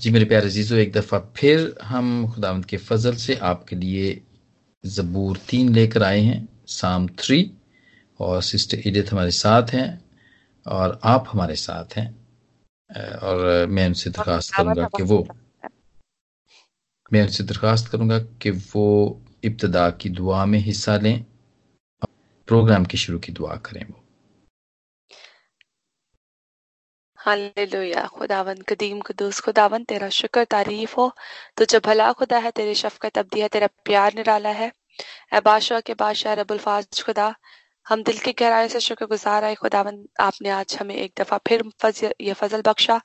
जी 0.00 0.10
मेरे 0.10 0.24
प्यारे 0.24 0.46
अजीजों 0.46 0.78
एक 0.78 0.92
दफ़ा 0.92 1.18
फिर 1.36 1.74
हम 1.82 2.32
खुदावंत 2.34 2.64
के 2.64 2.76
फजल 2.76 3.14
से 3.14 3.34
आपके 3.36 3.76
लिए 3.76 4.22
ज़बूर 4.84 5.36
तीन 5.50 5.74
लेकर 5.74 6.02
आए 6.02 6.20
हैं 6.20 6.48
साम 6.66 7.08
थ्री 7.08 7.50
और 8.20 8.42
सिस्टर 8.42 8.78
इडित 8.86 9.12
हमारे 9.12 9.30
साथ 9.30 9.62
हैं 9.62 10.04
और 10.66 11.00
आप 11.04 11.24
हमारे 11.32 11.54
साथ 11.54 11.96
हैं 11.96 12.08
और 13.18 13.66
मैं 13.66 13.86
उनसे 13.86 14.10
दरखास्त 14.10 14.54
करूँगा 14.54 14.88
कि 14.96 15.02
वो 15.02 15.26
मैं 17.12 17.22
उनसे 17.22 17.44
दरखास्त 17.44 17.88
करूँगा 17.88 18.18
कि 18.18 18.50
वो 18.50 18.86
इब्तदा 19.44 19.90
की 19.90 20.08
दुआ 20.08 20.44
में 20.44 20.58
हिस्सा 20.58 20.96
लें 20.96 21.24
प्रोग्राम 22.48 22.84
की 22.84 22.98
शुरू 22.98 23.18
की 23.18 23.32
दुआ 23.32 23.56
करें 23.56 23.84
वो। 23.84 24.02
हालेलुया 27.20 28.06
खुदावन 28.06 28.54
कदीम 28.54 29.00
कदूस 29.00 29.40
खुदावन 29.40 29.84
तेरा 29.84 30.08
शुक्र 30.08 30.44
तारीफ़ 30.44 30.94
हो। 30.96 31.12
तो 31.56 31.64
जब 31.64 31.82
भला 31.84 32.12
खुदा 32.12 32.38
है 32.38 32.50
तेरी 32.50 32.74
शफकत 32.74 33.18
अब्दी 33.18 33.40
है 33.40 33.48
तेरा 33.48 33.66
प्यार 33.84 34.14
निराला 34.14 34.48
है। 34.48 34.72
ए 35.34 35.40
बादशाह 35.40 35.80
के 35.80 35.94
बादशाह 35.94 36.34
रबुल 36.34 36.58
फाज 36.58 37.02
खुदा। 37.02 37.34
हम 37.88 38.02
दिल 38.02 38.18
की 38.18 38.32
गहराई 38.32 38.68
से 38.68 38.80
शुक्र 38.80 39.06
गुजार 39.06 39.44
आए 39.44 39.54
खुदावंद 39.54 40.08
आपने 40.20 40.50
आज 40.50 40.76
हमें 40.80 40.94
एक 40.94 41.12
दफ़ा 41.18 41.38
फिर 41.48 41.62
फजल, 41.80 42.14
ये 42.20 42.32
फजल 42.32 42.62
बख्शा। 42.62 43.00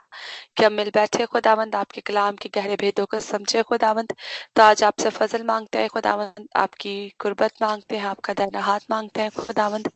कि 0.57 0.63
हम 0.66 0.73
मिल 0.73 0.91
बैठे 0.93 1.26
खुदावंद 1.26 1.76
आपके 1.76 2.02
कलाम 2.02 2.35
के 2.35 2.49
गहरे 2.49 2.76
भेदों 2.76 3.05
को 3.05 3.20
समझे 3.20 3.63
खुदावंद। 3.63 4.13
तो 4.55 4.63
आज 4.63 4.84
आपसे 4.84 5.09
फजल 5.09 5.43
मांगते 5.43 5.77
हैं 5.77 5.90
खुदावंद। 5.90 6.48
आपकी 6.55 7.13
कुर्बत 7.20 7.54
मांगते 7.62 7.98
हैं 7.98 8.05
आपका 8.05 8.34
दाना 8.34 8.62
हाथ 8.62 8.79
मांगते 8.90 9.21
हैं 9.21 9.32
खुदावंद। 9.32 9.91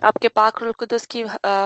आपके 0.00 0.28
पाक 0.30 0.58
कुदस 0.78 1.04
की 1.06 1.22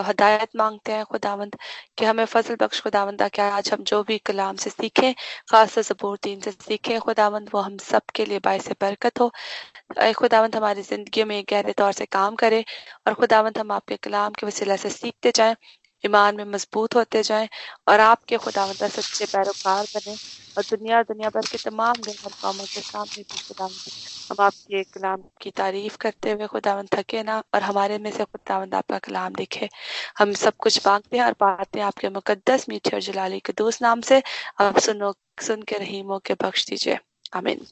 हदायत 0.06 0.56
मांगते 0.56 0.92
हैं 0.92 1.04
खुदावंद 1.06 1.56
कि 1.98 2.04
हमें 2.04 2.24
फजल 2.26 2.56
बख्श 2.60 2.80
खुदावंद 2.82 3.22
कि 3.34 3.40
आज 3.42 3.70
हम 3.72 3.82
जो 3.90 4.02
भी 4.04 4.18
कलाम 4.26 4.56
से 4.64 4.70
सीखें 4.70 5.12
खास 5.50 5.78
जबूर 5.80 6.16
तीन 6.22 6.40
से 6.40 6.50
सीखें, 6.52 6.98
खुदावंद 7.00 7.50
वो 7.54 7.60
हम 7.60 7.76
सब 7.84 8.02
के 8.14 8.24
लिए 8.24 8.38
बायस 8.44 8.68
बरकत 8.80 9.20
हो। 9.20 9.30
खुदावंद 10.18 10.56
हमारी 10.56 10.82
ज़िंदगी 10.82 11.24
में 11.24 11.42
गहरे 11.50 11.72
तौर 11.78 11.92
से 11.92 12.06
काम 12.12 12.34
करे 12.36 12.64
और 13.06 13.14
खुदावंद 13.14 13.58
हम 13.58 13.72
आपके 13.72 13.96
कलाम 14.02 14.32
के 14.40 14.46
वसीला 14.46 14.76
से 14.76 14.90
सीखते 14.90 15.32
जाएँ, 15.36 15.56
ईमान 16.04 16.36
में 16.36 16.44
मज़बूत 16.46 16.94
होते 16.96 17.22
जाएँ 17.22 17.48
और 17.88 18.00
आपके 18.00 18.36
खुदावंद 18.38 18.88
सच्चे 18.90 19.26
पैरोकार 19.26 19.84
बने 19.94 20.16
और 20.56 20.64
दुनिया 20.70 21.02
दुनिया 21.04 21.30
भर 21.30 21.46
के 21.52 21.58
तमाम 21.60 22.02
गैर 22.02 22.32
कौमों 22.40 22.64
के 22.66 22.80
सामने 22.82 23.22
भी 23.22 23.38
खुदावंद 23.38 23.80
हम 24.30 24.44
आपके 24.44 24.82
कलाम 24.84 25.22
की 25.42 25.50
तारीफ़ 25.50 25.96
करते 25.96 26.30
हुए 26.30 26.46
खुदावंद 26.46 26.88
थके 26.94 27.22
ना 27.22 27.42
और 27.54 27.62
हमारे 27.62 27.98
में 27.98 28.10
से 28.10 28.24
खुदावंद 28.24 28.74
आपका 28.74 28.98
कलाम 28.98 29.32
लिखे 29.38 29.68
हम 30.18 30.32
सब 30.32 30.56
कुछ 30.58 30.86
मांगते 30.86 31.16
हैं 31.16 31.24
और 31.24 31.32
पाते 31.32 31.78
हैं 31.78 31.86
आपके 31.86 32.08
मुकद्दस 32.08 32.68
मीठे 32.68 32.90
और 32.90 33.00
जलाली 33.00 33.40
के 33.40 33.52
दोस्त 33.52 33.82
नाम 33.82 34.00
से। 34.00 34.22
आप 34.60 34.78
सुनो 34.78 35.14
सुन 35.42 35.62
के 35.62 35.78
रहीमों 35.78 36.18
के 36.18 36.34
बख्श 36.34 36.66
दीजिए। 36.66 36.98
आमीन। 37.34 37.66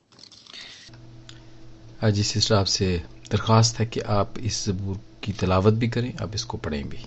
जी 2.11 2.23
सिस्टर 2.23 2.55
आपसे 2.55 3.03
दरख्वास्त 3.31 3.79
है 3.81 3.87
कि 3.87 4.01
आप 4.01 4.35
इस 4.39 4.67
जबूर 4.67 5.01
की 5.25 5.33
तलावत 5.33 5.75
भी 5.75 5.89
करें 5.89 6.15
आप 6.23 6.35
इसको 6.35 6.57
पढ़ें 6.57 6.89
भी। 6.89 7.05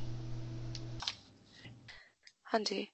हाँ 2.45 2.59
जी। 2.59 2.87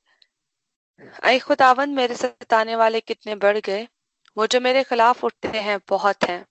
आई 1.23 1.39
खुदावंद 1.39 1.95
मेरे 1.95 2.15
सताने 2.15 2.75
वाले 2.75 2.99
कितने 2.99 3.35
बढ़ 3.35 3.57
गए? 3.57 3.87
वो 4.37 4.47
जो 4.47 4.59
मेरे 4.59 4.83
खिलाफ 4.83 5.23
उठते 5.23 5.47
हैं, 5.47 5.79
बहुत 5.89 6.23
हैं। 6.23 6.45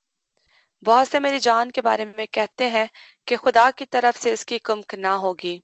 बहुत 0.83 1.09
से 1.09 1.21
मेरी 1.21 1.39
जान 1.39 1.71
के 1.71 1.81
बारे 1.81 2.05
में 2.05 2.27
कहते 2.35 2.65
हैं 2.65 2.91
कि 3.29 3.37
खुदा 3.37 3.71
की 3.71 3.85
तरफ़ 3.85 4.19
से 4.19 4.33
इसकी 4.33 4.59
कुमक 4.59 4.95
ना 4.95 5.13
होगी। 5.13 5.63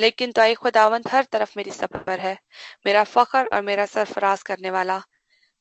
लेकिन 0.00 0.32
तो 0.32 0.42
आई 0.42 0.54
खुदावंद 0.54 1.08
हर 1.08 1.24
तरफ़ 1.24 1.54
मेरी 1.56 1.70
सफ़र 1.70 2.20
है, 2.20 2.38
मेरा 2.86 3.04
फख्र 3.04 3.46
और 3.46 3.62
मेरा 3.62 3.86
सरफराज 3.86 4.42
करने 4.42 4.70
वाला। 4.70 5.02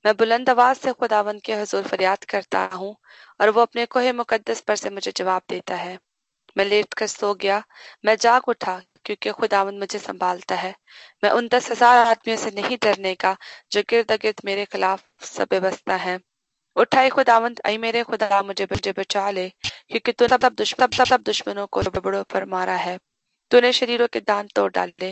मैं 0.05 0.17
बुलंद 0.17 0.49
आवाज़ 0.49 0.77
से 0.77 0.93
खुदावंद 0.93 1.41
के 1.41 1.53
हजूर 1.55 1.83
फरियाद 1.83 2.23
करता 2.23 2.65
हूँ 2.65 2.95
और 3.41 3.49
वो 3.49 3.61
अपने 3.61 3.85
कोहे 3.85 4.13
मुकद्दस 4.13 4.61
पर 4.61 4.75
से 4.75 4.89
मुझे 4.89 5.11
जवाब 5.11 5.41
देता 5.49 5.75
है। 5.75 5.99
मैं 6.57 6.65
लेट 6.65 6.93
कर 6.93 7.07
सो 7.07 7.33
गया, 7.33 7.63
मैं 8.05 8.15
जाग 8.15 8.47
उठा 8.47 8.81
क्योंकि 9.09 9.31
खुदावंद 9.31 9.79
मुझे 9.79 9.99
संभालता 9.99 10.55
है। 10.55 10.73
मैं 11.23 11.29
उन 11.31 11.47
दस 11.47 11.69
हज़ार 11.71 11.97
आदमियों 11.99 12.37
से 12.37 12.49
नहीं 12.51 12.77
डरने 12.83 13.13
का 13.15 13.35
जो 13.71 13.81
गिर्द 13.89 14.11
गिर्द 14.21 14.41
मेरे 14.45 14.65
खिलाफ 14.65 15.03
सब 15.25 15.59
बसता 15.63 15.95
है। 15.97 16.19
उठाई 16.75 17.09
खुदावंत 17.09 17.61
आई 17.65 17.77
मेरे 17.79 18.03
खुदा 18.03 18.41
मुझे 18.43 18.65
मुझे 18.65 18.91
बचा 18.91 19.29
ले 19.31 19.47
क्योंकि 19.49 20.11
तू 20.11 20.27
सब 20.27 20.53
दुश्मन 20.57 20.87
सब 20.87 21.05
सब 21.05 21.21
दुश्मनों 21.25 21.65
को 21.67 21.81
बड़ों 21.99 22.23
पर 22.23 22.45
मारा 22.45 22.75
है। 22.77 22.97
तूने 23.51 23.71
शरीरों 23.73 24.07
के 24.13 24.19
दान 24.21 24.47
तोड़ 24.55 24.71
डाले 24.71 25.09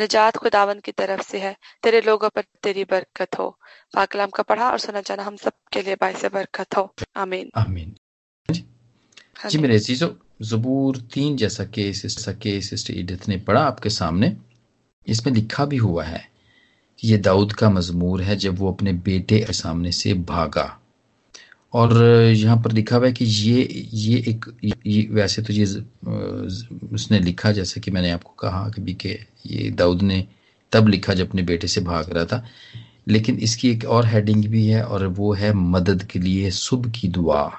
निजात 0.00 0.36
खुदावन 0.36 0.80
की 0.80 0.92
तरफ़ 0.92 1.22
से 1.22 1.38
है। 1.38 1.54
तेरे 1.82 2.00
लोगों 2.00 2.28
पर 2.28 2.44
तेरी 2.62 2.84
बरकत 2.86 3.38
हो। 3.38 3.50
पाकलाम 3.94 4.30
का 4.30 4.42
पढ़ा 4.44 4.70
और 4.70 4.78
सुना 4.78 5.00
जाना 5.02 5.22
हम 5.22 5.36
सब 5.38 5.52
के 5.72 5.82
लिए 5.82 5.96
बाईस 6.00 6.24
बरकत 6.32 6.76
हो। 6.76 6.92
आमीन। 7.16 7.50
आमीन। 7.56 7.94
जी 9.48 9.58
मेरे 9.58 9.74
अजीजों 9.74 10.08
जबूर 10.40 10.96
तीन 11.14 11.36
जैसा 11.36 11.64
केस 11.64 12.02
जैसा 12.02 12.32
केस 12.32 12.90
इडत 12.90 13.28
ने 13.28 13.36
पढ़ा 13.38 13.60
आपके 13.60 13.90
सामने। 13.90 14.36
इसमें 15.06 15.32
लिखा 15.34 15.64
भी 15.64 15.76
हुआ 15.76 16.04
है 16.04 16.28
ये 16.98 17.16
दाऊद 17.18 17.52
का 17.52 17.70
मजमूर 17.70 18.22
है 18.22 18.36
जब 18.36 18.58
वो 18.58 18.72
अपने 18.72 18.92
बेटे 18.92 19.38
के 19.38 19.52
सामने 19.52 19.92
से 19.92 20.14
भागा। 20.14 20.76
और 21.72 22.02
यहाँ 22.34 22.56
पर 22.62 22.72
लिखा 22.72 22.96
हुआ 22.96 23.06
है 23.06 23.12
कि 23.12 23.24
ये 23.24 23.88
ये 23.94 24.18
एक, 24.28 24.44
ये 24.86 25.08
वैसे 25.12 25.42
तो 25.42 25.52
ये 25.52 25.64
उसने 26.94 27.18
लिखा 27.18 27.52
जैसे 27.52 27.80
कि 27.80 27.90
मैंने 27.90 28.10
आपको 28.10 28.34
कहा 28.40 28.68
कभी 28.68 28.94
कि 28.94 29.16
ये 29.46 29.70
दाऊद 29.70 30.02
ने 30.02 30.26
तब 30.72 30.88
लिखा 30.88 31.14
जब 31.14 31.28
अपने 31.28 31.42
बेटे 31.42 31.68
से 31.68 31.80
भाग 31.80 32.10
रहा 32.12 32.24
था। 32.24 32.44
लेकिन 33.08 33.38
इसकी 33.38 33.70
एक 33.70 33.84
और 33.84 34.06
हेडिंग 34.06 34.44
भी 34.44 34.66
है 34.66 34.82
और 34.84 35.06
वो 35.06 35.32
है 35.34 35.52
मदद 35.52 36.02
के 36.02 36.18
लिए 36.18 36.50
सुबह 36.50 36.90
की 36.90 37.08
दुआ। 37.08 37.50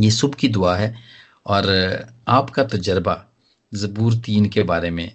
ये 0.00 0.10
सुबह 0.10 0.36
की 0.40 0.48
दुआ 0.48 0.76
है 0.76 0.94
और 1.46 1.66
आपका 2.28 2.64
तजर्बा, 2.64 3.22
ज़बूर 3.72 4.14
तीन 4.24 4.48
के 4.48 4.62
बारे 4.62 4.90
में 4.90 5.12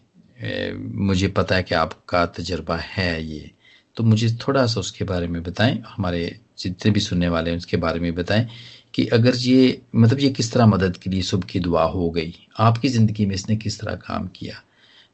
मुझे 1.08 1.28
पता 1.28 1.56
है 1.56 1.64
कि 1.64 1.76
आपका 1.76 2.26
तजर्बा 2.38 2.78
है 2.78 3.24
ये। 3.24 3.52
तो 3.98 4.04
मुझे 4.04 4.30
थोड़ा 4.42 4.66
सा 4.66 4.80
उसके 4.80 5.06
बारे 5.06 5.28
में 5.28 5.42
बताएँ, 5.44 5.82
हमारे 5.88 6.40
जितने 6.60 6.92
भी 6.92 7.00
सुनने 7.00 7.30
वाले 7.30 7.50
हैं 7.52 7.58
उसके 7.58 7.78
बारे 7.78 8.00
में 8.00 8.14
बताएँ, 8.16 8.48
कि 8.94 9.06
अगर 9.10 9.36
ये 9.38 9.82
मतलब 9.96 10.20
ये 10.20 10.30
किस 10.30 10.52
तरह 10.54 10.66
मदद 10.66 10.98
के 10.98 11.10
लिए 11.10 11.22
सुबह 11.22 11.48
की 11.48 11.60
दुआ 11.60 11.84
हो 11.86 12.10
गई, 12.12 12.34
आपकी 12.60 12.90
ज़िंदगी 12.90 13.26
में 13.26 13.36
इसने 13.36 13.56
किस 13.58 13.80
तरह 13.80 13.96
काम 13.98 14.28
किया? 14.36 14.62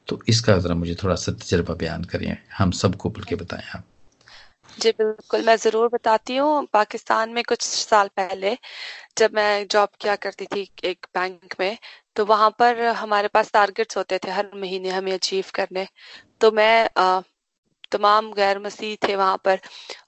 तो 0.07 0.19
इसका 0.29 0.57
ज़रा 0.57 0.75
मुझे 0.75 0.95
थोड़ा 1.03 1.15
सा 1.15 1.31
तजर्बा 1.33 1.73
बयान 1.75 2.03
करें, 2.03 2.37
हम 2.57 2.71
सबको 2.73 3.09
खुल 3.09 3.23
के 3.23 3.35
बताएँ 3.35 3.69
आप 3.75 3.83
जी, 4.77 4.91
बिल्कुल, 4.91 5.41
मैं 5.45 5.55
ज़रूर 5.57 5.87
बताती 5.89 6.35
हूँ। 6.37 6.65
पाकिस्तान 6.73 7.29
में 7.33 7.43
कुछ 7.43 7.61
साल 7.61 8.07
पहले 8.17 8.55
जब 9.17 9.35
मैं 9.35 9.67
जॉब 9.69 9.89
किया 10.01 10.15
करती 10.17 10.45
थी 10.47 10.67
एक 10.85 11.07
बैंक 11.15 11.55
में 11.59 11.77
तो 12.15 12.25
वहाँ 12.25 12.49
पर 12.59 12.81
हमारे 12.97 13.27
पास 13.29 13.51
टारगेट्स 13.53 13.97
होते 13.97 14.19
थे 14.25 14.31
हर 14.31 14.51
महीने 14.55 14.89
हमें 14.91 15.13
अचीव 15.13 15.45
करने। 15.55 15.87
तो 16.41 16.51
मैं 16.53 16.89
तमाम 17.91 18.31
गैर 18.33 18.59
मसीह 18.59 18.95
थे 19.03 19.15
वहाँ 19.15 19.37
पर, 19.45 19.59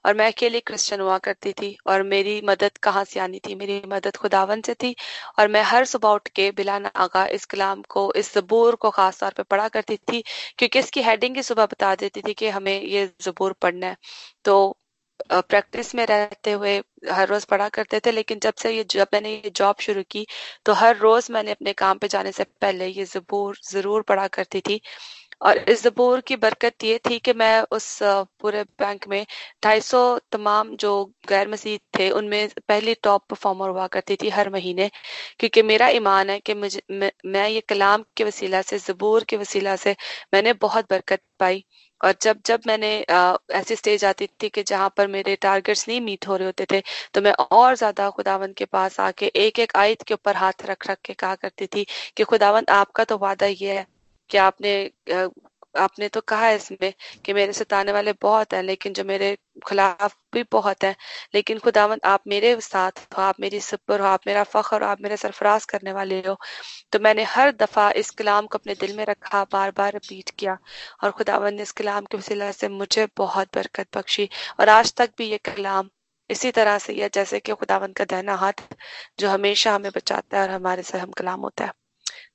और 0.06 0.14
मैं 0.14 0.26
अकेले 0.26 0.60
क्रिश्चियन 0.62 1.00
हुआ 1.00 1.18
करती 1.20 1.52
थी, 1.52 1.76
और 1.86 2.02
मेरी 2.04 2.40
मदद 2.44 2.78
कहाँ 2.82 3.04
से 3.04 3.20
आनी 3.20 3.38
थी? 3.40 3.54
मेरी 3.56 3.82
मदद 3.88 4.16
खुदावन 4.16 4.60
से 4.62 4.74
थी, 4.76 4.94
और 5.38 5.48
मैं 5.48 5.62
हर 5.64 5.84
सुबह 5.86 6.08
उठ 6.10 6.28
के 6.30 6.50
बिलाना 6.52 6.92
आगा 6.98 7.26
इस 7.28 7.44
कलाम 7.46 7.82
को, 7.88 8.12
इस 8.14 8.34
जबूर 8.34 8.74
को 8.76 8.90
खास 8.92 9.20
तौर 9.20 9.32
पर 9.36 9.42
पढ़ा 9.44 9.68
करती 9.70 9.96
थी, 10.04 10.22
क्योंकि 10.58 10.78
इसकी 10.78 11.02
हेडिंग 11.02 11.36
ही 11.36 11.42
सुबह 11.44 11.66
बता 11.68 11.94
देती 11.96 12.22
थी 12.22 12.34
कि 12.34 12.48
हमें 12.50 12.80
ये 12.80 13.10
जबूर 13.22 13.52
पढ़ना 13.62 13.86
है। 13.86 13.96
तो 14.44 14.76
प्रैक्टिस 15.30 15.94
में 15.94 16.04
रहते 16.06 16.52
हुए 16.52 16.76
हर 17.10 17.28
रोज 17.28 17.44
पढ़ा 17.46 17.68
करते 17.70 17.98
थे, 18.00 18.10
लेकिन 18.12 18.38
जब 18.38 18.54
से 18.58 18.70
ये, 18.70 18.84
जब 18.86 19.08
मैंने 19.14 19.32
ये 19.34 19.50
जॉब 19.56 19.76
शुरू 19.80 20.02
की 20.10 20.26
तो 20.66 20.72
हर 20.74 20.96
रोज 20.98 21.30
मैंने 21.30 21.50
अपने 21.50 21.72
काम 21.74 21.98
पे 21.98 22.08
जाने 22.08 22.32
से 22.32 22.44
पहले 22.60 22.86
ये 22.88 23.04
जबूर 23.06 23.56
ज़रूर 23.64 24.02
पढ़ा 24.04 24.26
करती 24.28 24.60
थी। 24.60 24.80
और 25.40 25.58
इस 25.70 25.82
जबूर 25.84 26.20
की 26.20 26.36
बरकत 26.36 26.84
ये 26.84 26.98
थी 27.08 27.18
कि 27.18 27.32
मैं 27.32 27.60
उस 27.72 27.98
पूरे 28.40 28.62
बैंक 28.78 29.06
में 29.08 29.24
250 29.62 30.20
तमाम 30.32 30.74
जो 30.76 30.90
गैर 31.28 31.48
मसीह 31.48 31.78
थे 31.98 32.10
उनमें 32.12 32.48
पहली 32.68 32.94
टॉप 33.02 33.24
परफॉर्मर 33.30 33.68
हुआ 33.68 33.86
करती 33.86 34.16
थी 34.22 34.28
हर 34.30 34.50
महीने। 34.50 34.90
क्योंकि 35.40 35.62
मेरा 35.62 35.88
ईमान 35.90 36.30
है 36.30 36.38
कि 36.40 36.54
मुझे 36.54 36.82
मैं, 36.90 37.48
ये 37.48 37.60
कलाम 37.68 38.04
के 38.16 38.24
वसीला 38.24 38.62
से 38.62 38.78
जबूर 38.78 39.24
के 39.24 39.36
वसीला 39.36 39.76
से 39.76 39.96
मैंने 40.34 40.52
बहुत 40.62 40.90
बरकत 40.90 41.20
पाई। 41.40 41.64
और 42.00 42.14
जब 42.22 42.40
जब 42.46 42.60
मैंने 42.66 42.88
ऐसी 43.54 43.76
स्टेज 43.76 44.04
आती 44.04 44.26
थी 44.42 44.48
कि 44.48 44.62
जहाँ 44.62 44.92
पर 44.96 45.06
मेरे 45.08 45.34
टारगेट्स 45.36 45.86
नहीं 45.88 46.00
मीट 46.00 46.28
हो 46.28 46.36
रहे 46.36 46.46
होते 46.46 46.66
थे 46.72 46.80
तो 47.14 47.20
मैं 47.22 47.32
और 47.52 47.74
ज़्यादा 47.76 48.08
खुदावंत 48.10 48.56
के 48.56 48.64
पास 48.72 48.98
आके 49.00 49.26
एक 49.36 49.58
एक 49.58 49.76
आयत 49.76 50.02
के 50.02 50.14
ऊपर 50.14 50.36
हाथ 50.36 50.66
रख 50.66 50.90
रख 50.90 50.98
के 51.04 51.14
कहा 51.14 51.34
करती 51.36 51.66
थी 51.66 51.86
कि 52.16 52.24
खुदावंत 52.24 52.70
आपका 52.72 53.04
तो 53.04 53.18
वादा 53.18 53.46
ये 53.46 53.72
है 53.72 53.86
कि 54.30 54.38
आपने 54.38 54.74
आपने 55.74 56.08
तो 56.08 56.20
कहा 56.20 56.46
है 56.46 56.54
इसमें 56.56 56.92
कि 57.24 57.32
मेरे 57.32 57.52
सताने 57.52 57.92
वाले 57.92 58.12
बहुत 58.22 58.54
हैं, 58.54 58.62
लेकिन 58.62 58.92
जो 58.92 59.04
मेरे 59.04 59.34
खिलाफ 59.68 60.14
भी 60.34 60.42
बहुत 60.52 60.84
है। 60.84 60.94
लेकिन 61.34 61.58
खुदावन 61.58 62.00
आप 62.04 62.22
मेरे 62.28 62.54
साथ 62.60 63.00
हो, 63.16 63.22
आप 63.22 63.40
मेरी 63.40 63.60
सुपर 63.60 64.00
हो, 64.00 64.06
आप 64.06 64.20
मेरा 64.26 64.42
फख्र 64.44 64.82
हो 64.82 64.88
आप 64.88 65.00
मेरे 65.00 65.16
सरफराज 65.16 65.64
करने 65.64 65.92
वाले 65.92 66.20
हो। 66.28 66.36
तो 66.92 66.98
मैंने 67.00 67.24
हर 67.26 67.52
दफ़ा 67.52 67.90
इस 67.92 68.10
कलाम 68.12 68.46
को 68.46 68.58
अपने 68.58 68.74
दिल 68.74 68.96
में 68.96 69.04
रखा 69.06 69.44
बार 69.52 69.70
बार 69.70 69.92
रिपीट 69.92 70.30
किया। 70.30 70.58
और 71.04 71.10
खुदावन 71.10 71.54
ने 71.54 71.62
इस 71.62 71.72
कलाम 71.72 72.04
के 72.04 72.18
वसीला 72.18 72.50
से 72.52 72.68
मुझे 72.70 73.08
बहुत 73.18 73.48
बरकत 73.56 73.96
बख्शी। 73.98 74.28
और 74.60 74.68
आज 74.68 74.94
तक 74.94 75.10
भी 75.18 75.30
ये 75.30 75.38
कलाम 75.46 75.90
इसी 76.30 76.50
तरह 76.52 76.78
से 76.78 76.92
यह 76.92 77.08
जैसे 77.14 77.40
कि 77.40 77.52
खुदावन 77.54 77.92
का 77.92 78.04
दहना 78.06 78.34
हाथ 78.36 78.66
जो 79.20 79.28
हमेशा 79.30 79.74
हमें 79.74 79.90
बचाता 79.96 80.38
है 80.38 80.44
और 80.44 80.50
हमारे 80.50 80.82
से 80.82 80.98
हम 80.98 81.10
कलाम 81.12 81.40
होता 81.40 81.64
है। 81.64 81.72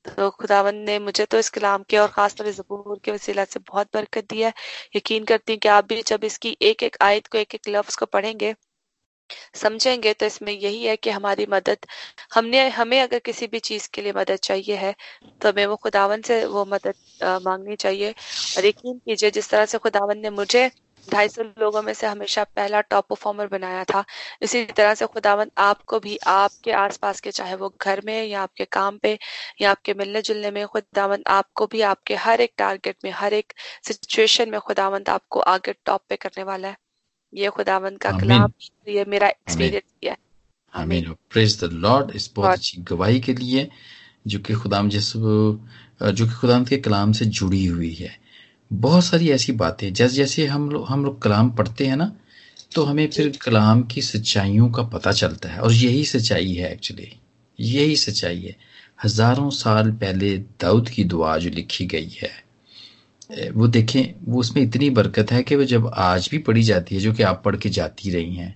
तो 0.08 0.30
खुदावन 0.32 0.76
ने 0.82 0.98
मुझे 1.02 1.26
तो 1.26 1.38
इस 1.40 1.50
कलाम 1.52 1.84
के 1.90 1.98
और 1.98 2.08
खासतौर 2.12 2.50
जबूर 2.52 3.00
के 3.04 3.12
वसीला 3.12 3.46
से 3.46 3.60
बहुत 3.70 3.88
बरकत 3.94 4.26
दी 4.30 4.42
है। 4.42 4.54
यकीन 4.96 5.24
करती 5.26 5.54
हूँ 5.54 5.60
कि 5.60 5.68
आप 5.70 5.86
भी 5.88 6.02
जब 6.04 6.24
इसकी 6.24 6.56
एक 6.64 6.84
एक 6.84 6.98
आयत 7.04 7.28
को 7.28 7.38
एक 7.38 7.56
एक 7.56 7.70
लफ्ज 7.70 7.96
को 7.96 8.06
पढ़ेंगे 8.08 8.54
समझेंगे 9.56 10.14
तो 10.16 10.26
इसमें 10.26 10.52
यही 10.54 10.84
है 10.86 10.96
कि 10.98 11.10
हमारी 11.12 11.46
मदद 11.50 11.86
हमने 12.36 12.68
हमें 12.72 13.02
अगर 13.02 13.20
किसी 13.22 13.48
भी 13.48 13.60
चीज़ 13.62 13.90
के 13.94 14.02
लिए 14.02 14.14
मदद 14.14 14.38
चाहिए 14.44 14.76
है 14.78 14.94
तो 15.42 15.50
हमें 15.50 15.66
वो 15.68 15.76
खुदावन 15.78 16.22
से 16.24 16.46
वो 16.48 16.66
मदद 16.68 16.96
आ, 17.24 17.40
मांगनी 17.40 17.76
चाहिए। 17.78 18.12
और 18.58 18.66
यकीन 18.66 18.98
कीजिए 19.00 19.32
जिस 19.32 19.50
तरह 19.50 19.66
से 19.68 19.78
खुदावन 19.80 20.20
ने 20.20 20.30
मुझे 20.32 20.70
ढाई 21.12 21.30
सौ 21.30 21.44
लोगों 21.44 21.82
में 21.82 21.94
से 21.94 22.08
हमेशा 22.08 22.44
पहला 22.44 22.82
टॉप 22.82 23.08
परफॉर्मर 23.10 23.48
बनाया 23.48 23.84
था। 23.84 24.04
इसी 24.42 24.64
तरह 24.66 24.94
से 24.94 25.06
खुदावंद 25.06 25.52
आपको 25.58 26.00
भी 26.00 26.18
आपके 26.28 26.72
आसपास 26.72 27.20
के 27.22 27.32
चाहे 27.32 27.56
वो 27.56 27.74
घर 27.82 28.02
में 28.06 28.26
या 28.26 28.42
आपके 28.42 28.66
काम 28.66 28.98
पे 28.98 29.18
या 29.62 29.72
आपके 29.72 29.94
मिलने 29.94 30.22
जुलने 30.22 30.52
में 30.52 30.66
खुदावंद 30.68 31.24
आपको 31.28 31.68
भी 31.68 31.82
आपके 31.82 32.16
हर 32.16 32.42
एक 32.42 32.54
टारगेट 32.58 32.96
में 33.04 33.12
हर 33.12 33.34
एक 33.34 33.54
सिचुएशन 33.84 34.50
में 34.50 34.60
खुदावंद 34.60 35.10
आपको 35.10 35.40
आगे 35.40 35.74
टॉप 35.86 36.02
पे 36.10 36.16
करने 36.16 36.44
वाला 36.44 36.68
है। 36.68 36.78
ये 37.34 37.50
खुदावंद 37.50 37.98
का 37.98 38.12
कलाम 38.12 38.52
ये 38.88 39.06
मेरा 39.06 39.28
एक्सपीरियंस 39.28 39.94
है। 40.04 40.18
आमीन। 40.74 41.16
प्रेज 41.30 41.64
द 41.64 41.70
लॉर्ड 41.74 42.12
इस 42.16 42.32
बहुत 42.36 42.52
अच्छी 42.52 42.82
गवाही 42.82 43.20
के 43.20 43.34
लिए 43.34 43.70
जो 44.28 44.40
कि 44.40 44.54
खुदाम 44.54 44.90
जिस 44.90 45.14
जो 45.14 46.26
कि 46.26 46.34
खुदाम 46.34 46.66
के 46.66 46.78
कलाम 46.78 47.12
से 47.12 47.26
जुड़ी 47.26 47.66
हुई 47.66 47.94
है। 47.94 48.25
बहुत 48.72 49.04
सारी 49.06 49.30
ऐसी 49.32 49.52
बातें 49.54 49.92
जैसे 49.94 50.16
जैसे 50.16 50.46
हम 50.46 50.70
लोग 50.70 50.86
हम 50.88 51.04
लोग 51.06 51.22
कलाम 51.22 51.50
पढ़ते 51.52 51.86
हैं 51.88 51.96
ना 51.98 52.12
तो 52.76 52.84
हमें 52.84 53.08
फिर 53.12 53.38
कलाम 53.42 53.82
की 53.84 54.02
सच्चाइयों 54.02 54.70
का 54.72 54.84
पता 54.86 55.12
चलता 55.12 55.50
है 55.50 55.60
और 55.60 55.74
यही 55.74 56.04
सच्चाई 56.06 56.54
है 56.54 56.72
एक्चुअली 56.72 57.12
यही 57.60 57.96
सच्चाई 57.96 58.40
है। 58.40 58.56
हज़ारों 59.04 59.50
साल 59.52 59.92
पहले 59.94 60.38
दाऊद 60.62 60.90
की 60.90 61.04
दुआ 61.04 61.38
जो 61.38 61.50
लिखी 61.50 61.86
गई 61.86 62.10
है 62.22 63.52
वो 63.52 63.68
देखें 63.68 64.04
वो 64.26 64.40
उसमें 64.40 64.62
इतनी 64.64 64.90
बरकत 64.90 65.32
है 65.32 65.42
कि 65.44 65.56
वो 65.56 65.64
जब 65.66 65.90
आज 65.96 66.28
भी 66.32 66.38
पढ़ी 66.40 66.64
जाती 66.64 66.96
है 66.96 67.02
जो 67.02 67.14
कि 67.14 67.24
आप 67.24 67.42
पढ़ 67.46 67.56
के 67.56 67.70
जाती 67.70 68.10
रही 68.10 68.36
हैं 68.36 68.56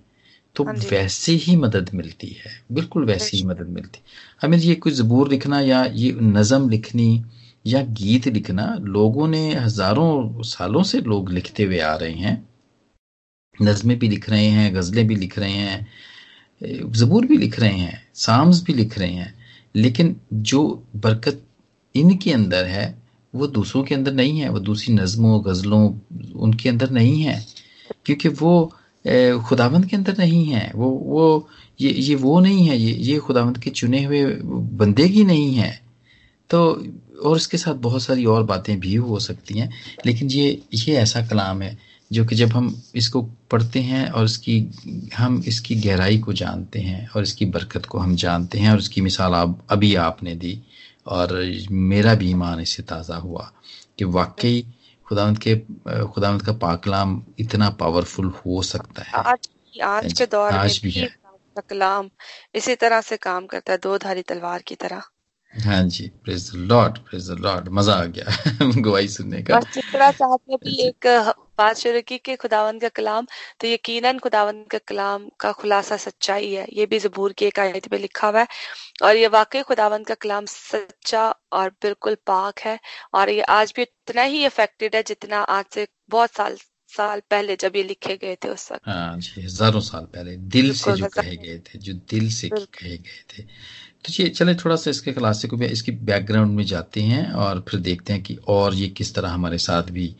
तो 0.55 0.63
हाँ 0.63 0.73
वैसे 0.91 1.33
ही 1.37 1.55
मदद 1.55 1.89
मिलती 1.93 2.27
है 2.39 2.51
बिल्कुल 2.71 3.05
वैसे 3.05 3.37
ही 3.37 3.43
मदद 3.43 3.67
मिलती 3.69 3.99
है। 3.99 4.03
हमें 4.41 4.57
ये 4.57 4.75
कोई 4.75 4.91
जबूर 4.91 5.29
लिखना 5.29 5.59
या 5.61 5.83
ये 5.85 6.11
नज़म 6.21 6.69
लिखनी 6.69 7.09
या 7.69 7.81
गीत 7.81 8.27
लिखना 8.27 8.75
लोगों 8.81 9.27
ने 9.27 9.53
हज़ारों 9.55 10.41
सालों 10.41 10.83
से 10.83 11.01
लोग 11.01 11.31
लिखते 11.31 11.63
हुए 11.63 11.79
आ 11.79 11.95
रहे 11.95 12.13
हैं। 12.13 12.49
नज़में 13.61 13.99
भी 13.99 14.09
लिख 14.09 14.29
रहे 14.29 14.45
हैं, 14.45 14.75
गज़लें 14.75 15.07
भी 15.07 15.15
लिख 15.15 15.39
रहे 15.39 15.51
हैं, 15.51 15.87
ज़बूर 16.91 17.25
भी 17.25 17.37
लिख 17.37 17.59
रहे 17.59 17.77
हैं, 17.77 18.07
साम्स 18.15 18.63
भी 18.63 18.73
लिख 18.73 18.97
रहे 18.99 19.13
हैं। 19.13 19.33
लेकिन 19.75 20.15
जो 20.33 20.83
बरकत 20.95 21.43
इनके 21.95 22.31
अंदर 22.31 22.65
है, 22.65 23.01
वो 23.35 23.47
दूसरों 23.47 23.83
के 23.83 23.95
अंदर 23.95 24.13
नहीं 24.13 24.39
है, 24.39 24.49
वो 24.49 24.59
दूसरी 24.59 24.93
नज़मों, 24.95 25.41
गज़लों 25.45 25.83
उनके 26.35 26.69
अंदर 26.69 26.89
नहीं 26.89 27.21
है। 27.21 27.45
क्योंकि 28.05 28.29
वो 28.29 28.73
खुदावंद 29.49 29.85
के 29.85 29.95
अंदर 29.95 30.15
नहीं 30.19 30.45
है। 30.45 30.71
वो 30.75 30.89
वो, 30.89 31.49
ये 31.81 31.91
ये 31.91 32.15
वो 32.15 32.39
नहीं 32.39 32.67
है, 32.67 32.77
ये 32.77 32.93
ये 32.93 33.17
खुदावंद 33.17 33.57
के 33.57 33.69
चुने 33.69 34.03
हुए 34.03 34.25
बंदे 34.79 35.07
की 35.09 35.23
नहीं 35.23 35.53
है। 35.55 35.88
तो 36.49 36.61
और 37.23 37.37
इसके 37.37 37.57
साथ 37.57 37.75
बहुत 37.75 38.01
सारी 38.01 38.25
और 38.25 38.43
बातें 38.43 38.79
भी 38.79 38.95
हो 38.95 39.19
सकती 39.19 39.59
हैं 39.59 39.69
लेकिन 40.05 40.29
ये 40.29 40.61
ये 40.73 40.95
ऐसा 40.95 41.27
कलाम 41.27 41.61
है 41.61 41.77
जो 42.11 42.25
कि 42.25 42.35
जब 42.35 42.49
हम 42.49 42.81
इसको 42.95 43.21
पढ़ते 43.51 43.79
हैं 43.79 44.09
और 44.09 44.25
इसकी 44.25 44.57
हम 45.15 45.43
इसकी 45.47 45.75
गहराई 45.75 46.17
को 46.19 46.33
जानते 46.33 46.79
हैं 46.79 47.07
और 47.15 47.23
इसकी 47.23 47.45
बरकत 47.45 47.85
को 47.85 47.97
हम 47.97 48.15
जानते 48.15 48.59
हैं 48.59 48.71
और 48.71 48.79
इसकी 48.79 49.01
मिसाल 49.01 49.33
आप 49.33 49.59
अभी 49.69 49.93
आपने 49.95 50.35
दी 50.35 50.59
और 51.07 51.33
मेरा 51.71 52.13
भी 52.15 52.29
ईमान 52.29 52.59
इससे 52.59 52.83
ताज़ा 52.83 53.15
हुआ 53.15 53.51
कि 53.97 54.05
वाकई 54.05 54.65
खुदावंत 55.07 55.37
के 55.37 55.55
खुदावंत 56.05 56.41
का 56.45 56.53
पाकलाम 56.53 57.21
इतना 57.39 57.69
पावरफुल 57.69 58.33
हो 58.45 58.61
सकता 58.61 59.03
है। 59.03 59.23
आज 59.23 59.49
आज 59.83 60.13
के 60.13 60.25
दौर 60.25 60.51
आज 60.51 60.81
में 60.83 60.91
भी 60.93 60.99
है। 60.99 61.07
कलाम 61.69 62.09
इसी 62.55 62.75
तरह 62.75 63.01
से 63.01 63.17
काम 63.17 63.45
करता 63.45 63.73
है 63.73 63.79
दो 63.83 63.97
धारी 63.97 64.21
तलवार 64.21 64.61
की 64.61 64.75
तरह। 64.75 65.01
हाँ 65.53 65.83
जी 65.83 66.07
प्रेज 66.23 66.49
लॉर्ड 66.55 66.97
प्रेज 66.99 67.29
लॉर्ड 67.39 67.67
मज़ा 67.69 67.93
आ 67.93 68.03
गया 68.05 68.81
गवाही 68.81 69.07
सुनने 69.07 69.41
का। 69.43 69.59
चित्रा 69.61 70.09
साहब 70.11 70.39
ने 70.49 70.55
भी 70.55 70.75
एक 70.81 71.07
बात 71.59 71.77
शुरू 71.77 72.01
की 72.07 72.17
कि 72.17 72.35
खुदावन 72.35 72.79
का 72.79 72.89
कलाम 72.89 73.25
तो 73.59 73.67
यकीनन 73.67 74.19
खुदावन 74.19 74.63
का 74.71 74.77
कलाम 74.87 75.27
का 75.39 75.51
खुलासा 75.51 75.97
सच्चाई 75.97 76.53
है 76.53 76.67
ये 76.73 76.85
भी 76.85 76.99
जबूर 76.99 77.33
की 77.33 77.45
एक 77.45 77.59
आयत 77.59 77.91
में 77.91 77.99
लिखा 77.99 78.27
हुआ 78.27 78.39
है। 78.39 78.47
और 79.03 79.15
ये 79.15 79.27
वाकई 79.27 79.61
खुदावन 79.61 80.03
का 80.03 80.13
कलाम 80.13 80.45
सच्चा 80.45 81.29
और 81.53 81.69
बिल्कुल 81.81 82.15
पाक 82.27 82.59
है 82.59 82.79
और 83.13 83.29
ये 83.29 83.41
आज 83.51 83.73
भी 83.75 83.83
उतना 83.83 84.21
ही 84.23 84.45
इफेक्टेड 84.45 84.95
है 84.95 85.03
जितना 85.07 85.41
आज 85.51 85.65
से 85.73 85.87
बहुत 86.09 86.35
साल 86.35 86.57
साल 86.91 87.21
पहले 87.29 87.55
जब 87.55 87.75
ये 87.75 87.83
लिखे 87.83 88.15
गए 88.17 88.35
थे 88.35 88.49
उस 88.49 88.71
वक्त। 88.71 88.87
हाँ 88.87 89.17
जी 89.17 89.41
हज़ारों 89.41 89.79
साल 89.81 90.05
पहले 90.05 90.35
दिल 90.53 90.73
से 90.73 90.93
जो 90.93 91.07
कहे 91.07 91.35
गए 91.37 91.57
थे 91.59 91.79
जो 91.79 91.93
दिल 92.09 92.29
से 92.31 92.49
कहे 92.49 92.97
गए 92.97 93.23
थे। 93.31 93.43
तो 94.05 94.23
ये 94.23 94.29
चले 94.29 94.55
थोड़ा 94.55 94.75
सा 94.75 94.89
इसके 94.89 95.11
क्लासे 95.11 95.47
को 95.47 95.57
भी 95.57 95.65
इसकी 95.65 95.91
बैकग्राउंड 95.91 96.51
में 96.51 96.63
जाते 96.63 97.01
हैं 97.01 97.31
और 97.31 97.65
फिर 97.69 97.79
देखते 97.79 98.13
हैं 98.13 98.21
कि 98.23 98.35
और 98.47 98.75
ये 98.75 98.87
किस 98.87 99.13
तरह 99.15 99.29
हमारे 99.29 99.57
साथ 99.57 99.83
भी 99.83 100.15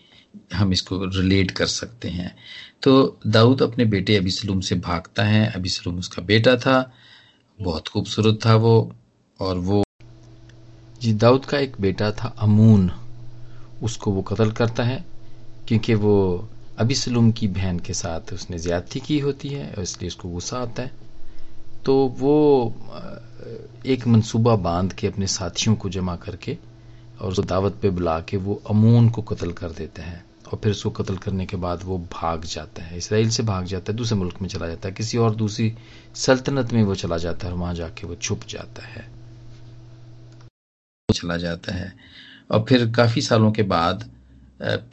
हम 0.53 0.73
इसको 0.73 1.05
रिलेट 1.05 1.51
कर 1.51 1.65
सकते 1.65 2.09
हैं। 2.09 2.35
तो 2.83 3.19
दाऊद 3.27 3.61
अपने 3.61 3.85
बेटे 3.85 4.15
अभी 4.15 4.31
सलूम 4.31 4.59
से 4.61 4.75
भागता 4.75 5.23
है। 5.23 5.45
अभी 5.47 5.69
सलूम 5.69 5.99
उसका 5.99 6.21
बेटा 6.21 6.55
था, 6.55 6.91
बहुत 7.59 7.87
खूबसूरत 7.87 8.39
था 8.45 8.55
वो 8.55 8.93
और 9.39 9.57
वो 9.57 9.83
जी, 11.01 11.13
दाऊद 11.13 11.45
का 11.45 11.59
एक 11.59 11.75
बेटा 11.81 12.11
था 12.11 12.35
अमून। 12.39 12.91
उसको 13.83 14.11
वो 14.11 14.21
कत्ल 14.21 14.51
करता 14.51 14.83
है 14.83 15.03
क्योंकि 15.67 15.93
वो 15.93 16.49
अभी 16.77 16.95
सलूम 16.95 17.31
की 17.31 17.47
बहन 17.47 17.79
के 17.79 17.93
साथ 17.93 18.33
उसने 18.33 18.59
ज्यादती 18.59 18.99
की 18.99 19.19
होती 19.19 19.49
है 19.49 19.73
और 19.73 19.83
इसलिए 19.83 20.07
उसको 20.07 20.29
गुस्सा 20.29 20.57
आता 20.57 20.83
है। 20.83 21.08
तो 21.85 21.95
वो 22.19 22.33
एक 23.85 24.07
मंसूबा 24.07 24.55
बाँध 24.55 24.93
के 24.93 25.07
अपने 25.07 25.27
साथियों 25.27 25.75
को 25.75 25.89
जमा 25.89 26.15
करके 26.15 26.57
और 27.21 27.31
उसको 27.31 27.43
दावत 27.43 27.77
पे 27.81 27.89
बुला 27.89 28.19
के 28.19 28.37
वो 28.37 28.61
अमून 28.69 29.09
को 29.09 29.21
कत्ल 29.21 29.51
कर 29.51 29.69
देते 29.69 30.01
हैं 30.01 30.23
और 30.51 30.59
फिर 30.63 30.71
उसको 30.71 30.89
कत्ल 30.89 31.15
करने 31.18 31.45
के 31.45 31.57
बाद 31.57 31.83
वो 31.83 31.97
भाग 32.13 32.45
जाता 32.45 32.83
है। 32.83 32.97
इसराइल 32.97 33.30
से 33.30 33.44
भाग 33.44 33.65
जाता 33.65 33.92
है, 33.92 33.97
दूसरे 33.97 34.18
मुल्क 34.18 34.42
में 34.42 34.49
चला 34.49 34.68
जाता 34.68 34.87
है, 34.89 34.94
किसी 34.95 35.18
और 35.18 35.35
दूसरी 35.35 35.73
सल्तनत 36.15 36.73
में 36.73 36.83
वो 36.83 36.95
चला 36.95 37.18
जाता 37.18 37.47
है 37.47 37.54
और 37.54 37.59
वहाँ 37.59 37.73
जाके 37.75 38.07
वो 38.07 38.15
छुप 38.15 38.42
जाता 38.49 38.85
है। 38.85 39.07
चला 41.09 41.37
जाता 41.37 41.73
है। 41.75 41.94
और 42.51 42.65
फिर 42.69 42.92
काफ़ी 42.92 43.21
सालों 43.21 43.51
के 43.51 43.63
बाद 43.63 44.09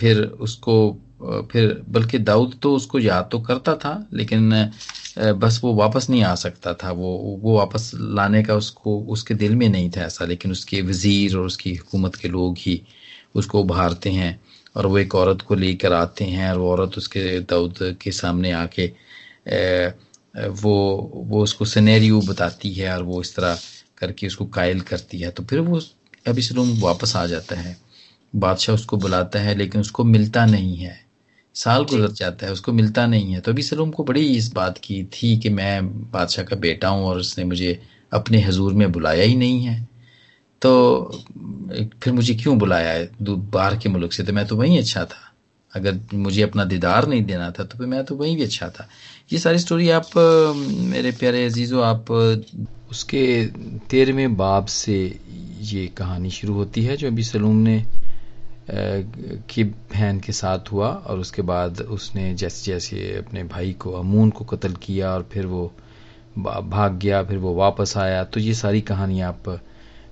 फिर 0.00 0.22
उसको 0.22 0.96
फिर, 1.20 1.82
बल्कि 1.88 2.18
दाऊद 2.20 2.54
तो 2.62 2.75
उसको 2.76 2.99
याद 2.99 3.28
तो 3.32 3.38
करता 3.40 3.75
था, 3.76 4.06
लेकिन 4.12 4.50
बस 5.18 5.61
वो 5.64 5.73
वापस 5.75 6.08
नहीं 6.11 6.23
आ 6.25 6.35
सकता 6.37 6.73
था। 6.75 6.90
वो 6.92 7.38
वो 7.42 7.56
वापस 7.56 7.90
लाने 7.94 8.42
का 8.42 8.54
उसको, 8.54 8.99
उसके 9.02 9.35
दिल 9.35 9.54
में 9.54 9.68
नहीं 9.68 9.90
था 9.90 10.02
ऐसा, 10.02 10.25
लेकिन 10.25 10.52
उसके 10.52 10.82
वज़ीर 10.82 11.37
और 11.37 11.46
उसकी 11.46 11.75
हुकूमत 11.75 12.16
के 12.16 12.28
लोग 12.28 12.56
ही 12.58 12.80
उसको 13.35 13.61
उभारते 13.61 14.11
हैं 14.11 14.40
और 14.76 14.87
वो 14.87 14.99
एक 14.99 15.14
औरत 15.14 15.42
को 15.42 15.54
लेकर 15.54 15.92
आते 15.92 16.25
हैं 16.25 16.50
और 16.50 16.58
वो 16.58 16.70
औरत 16.73 16.99
उसके 16.99 17.38
दाऊद 17.42 17.78
के 18.02 18.11
सामने 18.12 18.52
आके 18.52 18.87
वो 20.61 20.75
वो 21.26 21.42
उसको 21.42 21.64
सनेरियो 21.64 22.20
बताती 22.20 22.73
है 22.73 22.94
और 22.94 23.02
वो 23.02 23.20
इस 23.20 23.35
तरह 23.37 23.58
करके 23.99 24.26
उसको 24.26 24.44
कायल 24.46 24.80
करती 24.82 25.18
है। 25.18 25.30
तो 25.30 25.42
फिर 25.44 25.61
वो 25.61 25.80
अभी 26.26 26.42
वापस 26.80 27.16
आ 27.16 27.25
जाता 27.26 27.56
है। 27.56 27.76
बादशाह 28.32 28.75
उसको 28.75 28.96
बुलाता 28.96 29.38
है, 29.38 29.54
लेकिन 29.54 29.80
उसको 29.80 30.04
मिलता 30.04 30.44
नहीं 30.46 30.76
है। 30.76 31.05
साल 31.56 31.84
गुजर 31.84 32.12
जाता 32.12 32.46
है 32.46 32.52
उसको 32.52 32.72
मिलता 32.72 33.06
नहीं 33.06 33.32
है। 33.32 33.40
तो 33.40 33.52
अभी 33.52 33.62
सलूम 33.62 33.90
को 33.90 34.04
बड़ी 34.04 34.25
इस 34.36 34.52
बात 34.52 34.78
की 34.78 35.02
थी 35.12 35.36
कि 35.38 35.48
मैं 35.50 36.10
बादशाह 36.10 36.44
का 36.44 36.56
बेटा 36.56 36.88
हूँ 36.88 37.04
और 37.06 37.18
उसने 37.18 37.44
मुझे 37.44 37.78
अपने 38.12 38.40
हजूर 38.42 38.72
में 38.72 38.90
बुलाया 38.92 39.22
ही 39.22 39.36
नहीं 39.36 39.62
है। 39.64 39.86
तो 40.62 41.22
फिर 42.02 42.12
मुझे 42.12 42.34
क्यों 42.34 42.58
बुलाया 42.58 42.90
है? 42.90 43.08
बाहर 43.22 43.76
के 43.78 43.88
मुल्क 43.88 44.12
से 44.12 44.22
तो 44.25 44.32
मैं 44.32 44.46
तो 44.46 44.56
वहीं 44.56 44.78
अच्छा 44.78 45.04
था। 45.04 45.22
अगर 45.72 45.98
मुझे 46.14 46.42
अपना 46.42 46.64
दीदार 46.64 47.06
नहीं 47.08 47.25
देना 47.25 47.50
था 47.50 47.64
तो 47.64 47.78
फिर 47.78 47.86
मैं 47.86 48.04
तो 48.04 48.14
वहीं 48.16 48.36
भी 48.36 48.42
अच्छा 48.42 48.68
था। 48.68 48.88
ये 49.32 49.38
सारी 49.38 49.58
स्टोरी 49.58 49.88
आप 49.90 50.10
मेरे 50.92 51.10
प्यारे 51.12 51.44
अजीज़ो 51.46 51.80
आप 51.80 52.10
उसके 52.90 53.25
तेरहवें 53.90 54.36
बाब 54.36 54.66
से 54.66 54.96
ये 55.62 55.86
कहानी 55.96 56.30
शुरू 56.30 56.54
होती 56.54 56.82
है 56.82 56.96
जो 56.96 57.06
अभी 57.06 57.22
सलूम 57.25 57.56
ने 57.56 57.84
की 58.68 59.64
बहन 59.64 60.18
के 60.20 60.32
साथ 60.32 60.73
हुआ 60.73 60.88
और 60.88 61.18
उसके 61.18 61.42
बाद 61.44 61.80
उसने 61.80 62.32
जैसे 62.35 62.73
जैसे 62.73 63.16
अपने 63.16 63.42
भाई 63.46 63.73
को 63.75 63.92
अमून 63.92 64.30
को 64.30 64.44
कत्ल 64.44 64.73
किया 64.82 65.11
और 65.11 65.28
फिर 65.32 65.46
वो 65.46 65.73
भाग 66.38 66.99
गया, 66.99 67.23
फिर 67.25 67.38
वो 67.38 67.54
वापस 67.54 67.96
आया। 67.96 68.25
तो 68.25 68.40
ये 68.40 68.54
सारी 68.54 68.80
कहानी 68.82 69.20
आप 69.23 69.61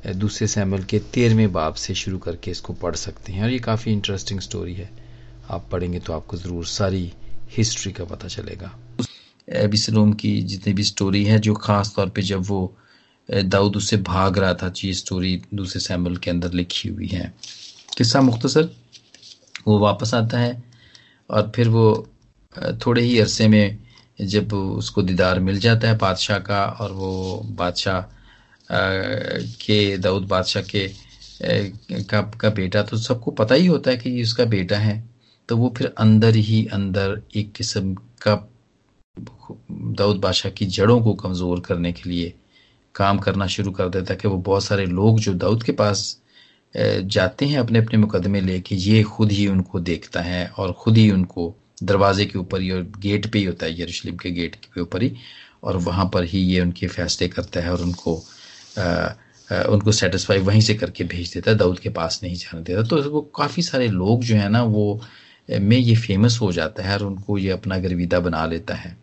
दूसरे 0.06 0.46
सैमल 0.48 0.82
के 0.82 0.98
तेरहवें 1.14 1.52
बाप 1.52 1.74
से 1.76 1.94
शुरू 1.94 2.18
करके 2.18 2.50
इसको 2.50 2.72
पढ़ 2.74 2.94
सकते 2.96 3.32
हैं 3.32 3.42
और 3.44 3.50
ये 3.50 3.58
काफ़ी 3.60 3.92
इंटरेस्टिंग 3.92 4.40
स्टोरी 4.40 4.74
है। 4.74 4.90
आप 5.50 5.68
पढ़ेंगे 5.72 5.98
तो 5.98 6.12
आपको 6.12 6.36
ज़रूर 6.36 6.66
सारी 6.66 7.12
हिस्ट्री 7.56 7.92
का 7.92 8.04
पता 8.04 8.28
चलेगा। 8.28 8.72
एबिसलोम 9.48 10.12
की 10.12 10.40
जितनी 10.42 10.72
भी 10.72 10.82
स्टोरी 10.84 11.24
है, 11.24 11.38
जो 11.38 11.54
ख़ास 11.54 11.92
तौर 11.96 12.08
पे 12.08 12.22
जब 12.22 12.44
वो 12.46 12.76
दाऊद 13.28 13.76
उससे 13.76 13.96
भाग 14.04 14.38
रहा 14.38 14.54
था 14.54 14.72
ये 14.84 14.92
स्टोरी 14.94 15.40
दूसरे 15.54 15.80
सैमल 15.80 16.16
के 16.16 16.30
अंदर 16.30 16.52
लिखी 16.52 16.88
हुई 16.88 17.06
है। 17.06 17.32
किस्सा 17.96 18.20
मुख्तसर 18.20 18.68
वो 19.66 19.78
वापस 19.78 20.14
आता 20.14 20.38
है 20.38 20.62
और 21.30 21.52
फिर 21.56 21.68
वो 21.68 21.86
थोड़े 22.86 23.02
ही 23.02 23.18
अरसे 23.20 23.48
में 23.48 23.78
जब 24.22 24.52
उसको 24.54 25.02
दीदार 25.02 25.40
मिल 25.40 25.58
जाता 25.60 25.88
है 25.88 25.96
बादशाह 25.98 26.38
का 26.38 26.64
और 26.80 26.92
वो 26.92 27.40
बादशाह 27.58 28.00
के 29.60 29.96
दाऊद 29.98 30.26
बादशाह 30.28 30.62
के 30.62 30.88
का, 31.42 32.20
का 32.22 32.50
बेटा 32.50 32.82
तो 32.82 32.96
सबको 32.96 33.30
पता 33.30 33.54
ही 33.54 33.66
होता 33.66 33.90
है 33.90 33.96
कि 33.96 34.10
ये 34.10 34.22
उसका 34.22 34.44
बेटा 34.44 34.76
है। 34.78 35.02
तो 35.48 35.56
वो 35.56 35.72
फिर 35.76 35.92
अंदर 35.98 36.36
ही 36.36 36.64
अंदर 36.72 37.20
एक 37.36 37.52
किस्म 37.52 37.94
का 38.22 38.34
दाऊद 39.16 40.16
बादशाह 40.16 40.52
की 40.52 40.66
जड़ों 40.66 41.00
को 41.02 41.14
कमज़ोर 41.14 41.60
करने 41.60 41.92
के 41.92 42.08
लिए 42.10 42.32
काम 42.94 43.18
करना 43.18 43.46
शुरू 43.46 43.70
कर 43.70 43.88
देता 43.88 44.12
है 44.12 44.18
कि 44.20 44.28
वो 44.28 44.36
बहुत 44.36 44.64
सारे 44.64 44.86
लोग 44.86 45.18
जो 45.20 45.34
दाऊद 45.34 45.62
के 45.62 45.72
पास 45.72 46.20
जाते 46.76 47.46
हैं 47.46 47.58
अपने 47.58 47.78
अपने 47.78 47.98
मुकदमे 47.98 48.40
लेके 48.40 48.74
ये 48.74 49.02
खुद 49.02 49.32
ही 49.32 49.46
उनको 49.46 49.80
देखता 49.80 50.20
है 50.20 50.46
और 50.58 50.72
खुद 50.72 50.96
ही 50.96 51.10
उनको 51.10 51.54
दरवाजे 51.82 52.24
के 52.26 52.38
ऊपर 52.38 52.60
ही 52.60 52.70
और 52.70 52.82
गेट 52.98 53.26
पे 53.32 53.38
ही 53.38 53.44
होता 53.44 53.66
है 53.66 53.80
यरूशलेम 53.80 54.16
के 54.16 54.30
गेट 54.30 54.54
के 54.74 54.80
ऊपर 54.80 55.02
ही 55.02 55.12
और 55.64 55.76
वहाँ 55.76 56.10
पर 56.14 56.24
ही 56.24 56.38
ये 56.38 56.60
उनके 56.60 56.86
फैसले 56.86 57.28
करता 57.28 57.60
है 57.60 57.72
और 57.72 57.82
उनको 57.82 58.16
आ, 58.78 58.82
आ, 58.82 59.62
उनको 59.68 59.92
सेटिस्फाई 59.92 60.38
वहीं 60.38 60.60
से 60.60 60.74
करके 60.74 61.04
भेज 61.04 61.32
देता 61.34 61.50
है 61.50 61.56
दाऊद 61.56 61.78
के 61.78 61.88
पास 61.90 62.20
नहीं 62.22 62.34
जाने 62.34 62.62
देता। 62.62 62.82
तो 62.82 63.10
वो 63.10 63.20
काफ़ी 63.36 63.62
सारे 63.62 63.88
लोग 63.88 64.22
जो 64.24 64.36
है 64.36 64.48
ना 64.48 64.62
वो 64.62 65.00
में 65.50 65.76
ये 65.76 65.94
फ़ेमस 65.96 66.38
हो 66.42 66.50
जाता 66.52 66.82
है 66.82 66.94
और 66.98 67.04
उनको 67.06 67.38
ये 67.38 67.50
अपना 67.50 67.78
गर्विदा 67.78 68.20
बना 68.20 68.44
लेता 68.46 68.74
है। 68.74 68.96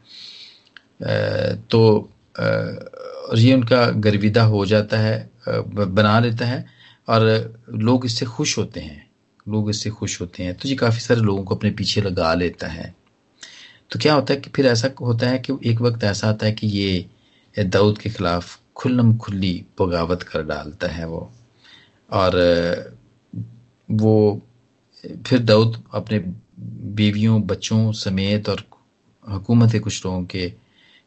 तो 1.72 2.10
और 2.40 3.40
ये 3.40 3.54
उनका 3.54 3.86
गर्विदा 3.86 4.44
हो 4.44 4.66
जाता 4.66 4.98
है 4.98 5.30
बना 5.48 6.20
लेता 6.20 6.46
है। 6.46 6.66
और 7.12 7.54
लोग 7.74 8.06
इससे 8.06 8.26
खुश 8.26 8.58
होते 8.58 8.80
हैं। 8.80 9.12
लोग 9.50 9.70
इससे 9.70 9.90
खुश 9.90 10.22
होते 10.22 10.44
हैं। 10.44 10.54
तो 10.58 10.70
ये 10.70 10.76
काफ़ी 10.76 11.00
सारे 11.00 11.22
लोगों 11.22 11.44
को 11.44 11.56
अपने 11.56 11.72
पीछे 11.72 12.02
लगा 12.02 12.34
लेता 12.34 12.68
है। 12.68 12.96
तो 13.92 14.00
क्या 14.00 14.14
होता 14.14 14.34
है 14.34 14.40
कि 14.40 14.50
फिर 14.50 14.66
ऐसा 14.66 14.90
होता 15.02 15.28
है 15.28 15.40
कि 15.40 15.54
एक 15.66 15.82
वक्त 15.82 16.04
ऐसा 16.04 16.30
आता 16.30 16.46
है 16.46 16.52
कि 16.52 16.68
ये 16.68 17.10
दाऊद 17.60 17.98
के 17.98 18.10
खिलाफ 18.10 18.60
खुल्लम 18.76 19.18
खुल्ली 19.18 19.66
बगावत 19.82 20.24
कर 20.24 20.44
डालता 20.44 20.88
है 20.88 21.08
वो। 21.08 21.32
और, 22.12 22.32
वो 23.92 24.42
फिर 25.26 25.40
दाऊद 25.40 25.84
अपने 25.94 26.20
बीवियों, 26.96 27.42
बच्चों 27.42 27.92
समेत 27.92 28.50
और 28.50 28.66
हुकूमत 29.32 29.76
कुछ 29.76 30.06
लोगों 30.06 30.26
के 30.26 30.54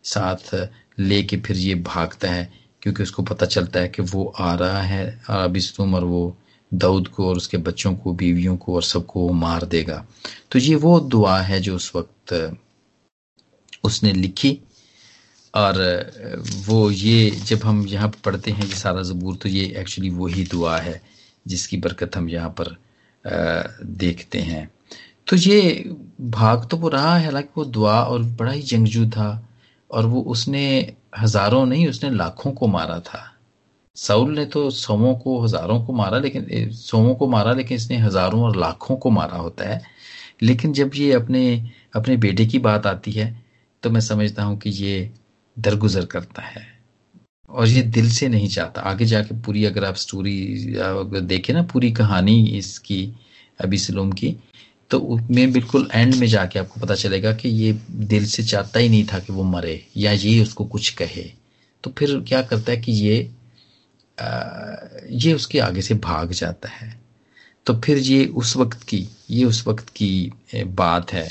साथ 0.02 0.68
लेके 0.98 1.36
फिर 1.36 1.56
ये 1.56 1.74
भागता 1.74 2.30
है। 2.30 2.63
क्योंकि 2.84 3.02
उसको 3.02 3.22
पता 3.22 3.46
चलता 3.46 3.80
है 3.80 3.88
कि 3.88 4.02
वो 4.02 4.24
आ 4.38 4.54
रहा 4.54 4.80
है 4.82 5.04
अबिस्तुम 5.28 5.94
और 5.94 6.04
वो 6.04 6.36
दाऊद 6.72 7.06
को 7.08 7.28
और 7.28 7.36
उसके 7.36 7.56
बच्चों 7.58 7.94
को, 7.96 8.12
बीवियों 8.12 8.56
को 8.56 8.74
और 8.74 8.82
सबको 8.82 9.28
मार 9.32 9.64
देगा। 9.64 10.04
तो 10.50 10.58
ये 10.58 10.74
वो 10.74 10.98
दुआ 11.00 11.38
है 11.40 11.60
जो 11.60 11.76
उस 11.76 11.90
वक्त, 11.96 12.56
उसने 13.84 14.12
लिखी। 14.12 14.58
और, 15.54 15.76
वो 16.66 16.90
ये 16.90 17.30
जब 17.30 17.64
हम 17.64 17.86
यहाँ 17.88 18.08
पर 18.08 18.18
पढ़ते 18.24 18.50
हैं, 18.50 18.66
ये 18.66 18.74
सारा 18.74 19.02
ज़बूर 19.02 19.36
तो 19.36 19.48
ये 19.48 19.64
एक्चुअली 19.80 20.10
वही 20.10 20.44
दुआ 20.44 20.76
है 20.78 21.00
जिसकी 21.46 21.76
बरकत 21.76 22.16
हम 22.16 22.28
यहाँ 22.28 22.54
पर 22.60 22.76
देखते 23.82 24.38
हैं। 24.42 24.68
तो 25.26 25.36
ये 25.36 25.90
भाग 26.20 26.68
तो 26.68 26.76
वो 26.76 26.88
रहा 26.88 27.16
है, 27.16 27.24
हालाँकि 27.24 27.52
वो 27.56 27.64
दुआ 27.64 28.00
और 28.02 28.22
बड़ा 28.22 28.52
ही 28.52 28.62
जंगजू 28.62 29.06
था। 29.10 29.48
और 29.94 30.06
वो 30.06 30.20
उसने 30.28 30.64
हज़ारों 31.18 31.64
नहीं, 31.66 31.86
उसने 31.88 32.10
लाखों 32.12 32.52
को 32.52 32.66
मारा 32.68 32.98
था। 33.00 33.22
साउल 33.96 34.34
ने 34.34 34.44
तो 34.46 34.68
सौों 34.72 35.14
को, 35.16 35.40
हज़ारों 35.40 35.84
को 35.86 35.92
मारा, 35.92 36.18
लेकिन 36.18 36.70
सौों 36.72 37.14
को 37.14 37.26
मारा, 37.28 37.52
लेकिन 37.52 37.76
इसने 37.76 37.96
हज़ारों 37.98 38.42
और 38.42 38.56
लाखों 38.56 38.96
को 38.96 39.10
मारा 39.10 39.36
होता 39.38 39.68
है। 39.68 39.80
लेकिन 40.42 40.72
जब 40.72 40.90
ये 40.94 41.12
अपने 41.12 41.70
अपने 41.94 42.16
बेटे 42.18 42.46
की 42.46 42.58
बात 42.60 42.86
आती 42.86 43.12
है 43.12 43.34
तो 43.82 43.90
मैं 43.90 44.00
समझता 44.02 44.42
हूँ 44.42 44.58
कि 44.58 44.70
ये 44.70 45.10
दरगुजर 45.56 46.04
करता 46.06 46.42
है। 46.42 46.66
और 47.50 47.66
ये 47.66 47.82
दिल 47.84 48.10
से 48.10 48.28
नहीं 48.28 48.48
चाहता। 48.48 48.80
आगे 48.82 49.04
जाके 49.04 49.34
पूरी, 49.42 49.64
अगर 49.64 49.84
आप 49.84 49.94
स्टोरी 49.96 50.36
देखें 51.22 51.52
ना 51.54 51.62
पूरी 51.64 51.90
कहानी 51.92 52.36
इसकी, 52.48 53.14
अभी 53.60 53.78
सलोम 53.78 54.12
की 54.12 54.36
तो 54.90 55.18
मैं 55.30 55.50
बिल्कुल 55.52 55.88
एंड 55.94 56.14
में 56.14 56.26
जाके 56.26 56.58
आपको 56.58 56.80
पता 56.80 56.94
चलेगा 56.94 57.32
कि 57.32 57.48
ये 57.48 57.72
दिल 57.90 58.26
से 58.26 58.42
चाहता 58.44 58.80
ही 58.80 58.88
नहीं 58.88 59.04
था 59.12 59.18
कि 59.18 59.32
वो 59.32 59.42
मरे 59.42 59.86
या 59.96 60.12
ये 60.12 60.42
उसको 60.42 60.64
कुछ 60.64 60.90
कहे। 60.90 61.22
तो 61.84 61.90
फिर 61.98 62.18
क्या 62.28 62.42
करता 62.42 62.72
है 62.72 62.80
कि 62.80 62.92
ये 62.92 63.30
आ, 64.18 64.74
ये 65.10 65.32
उसके 65.32 65.58
आगे 65.58 65.82
से 65.82 65.94
भाग 65.94 66.32
जाता 66.32 66.68
है। 66.68 67.00
तो 67.66 67.74
फिर 67.80 67.98
ये 67.98 68.24
उस 68.26 68.56
वक्त 68.56 68.82
की 68.82 69.08
ये 69.30 69.44
उस 69.44 69.66
वक्त 69.66 69.88
की 69.90 70.32
बात 70.54 71.12
है 71.12 71.28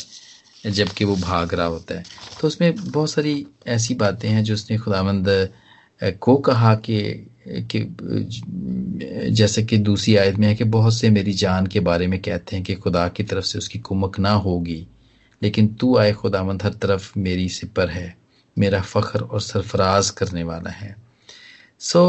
जबकि 0.66 1.06
वो 1.06 1.16
भाग 1.16 1.54
रहा 1.54 1.66
होता 1.66 1.96
है। 1.96 2.06
तो 2.40 2.48
उसमें 2.48 2.92
बहुत 2.92 3.12
सारी 3.12 3.46
ऐसी 3.68 3.94
बातें 3.96 4.30
हैं 4.30 4.44
जो 4.44 4.54
उसने 4.54 4.78
खुदावंद 4.78 5.50
को 6.22 6.36
कहा 6.38 6.76
कि 6.76 6.98
कि, 7.48 7.80
जैसे 9.32 9.64
कि 9.64 9.78
दूसरी 9.78 10.16
आयत 10.16 10.36
में 10.36 10.48
है 10.48 10.56
कि 10.56 10.64
बहुत 10.64 10.94
से 10.94 11.10
मेरी 11.10 11.34
जान 11.34 11.68
के 11.68 11.80
बारे 11.80 12.08
में 12.08 12.22
कहते 12.22 12.56
हैं 12.56 12.66
कि 12.66 12.76
खुदा 12.76 13.08
की 13.10 13.24
तरफ़ 13.24 13.46
से 13.46 13.58
उसकी 13.58 13.80
कुमक 13.80 14.20
ना 14.20 14.32
होगी, 14.32 14.88
लेकिन 15.42 15.68
तू 15.76 15.98
आए 15.98 16.12
खुदावंद, 16.14 16.64
हर 16.64 16.74
तरफ़ 16.74 17.12
मेरी 17.20 17.50
सिपर 17.50 17.90
है, 17.90 18.16
मेरा 18.58 18.82
फ़ख्र 18.82 19.22
और 19.22 19.42
सरफराज 19.42 20.10
करने 20.10 20.44
वाला 20.44 20.72
है। 20.72 20.96
सो 21.82 22.02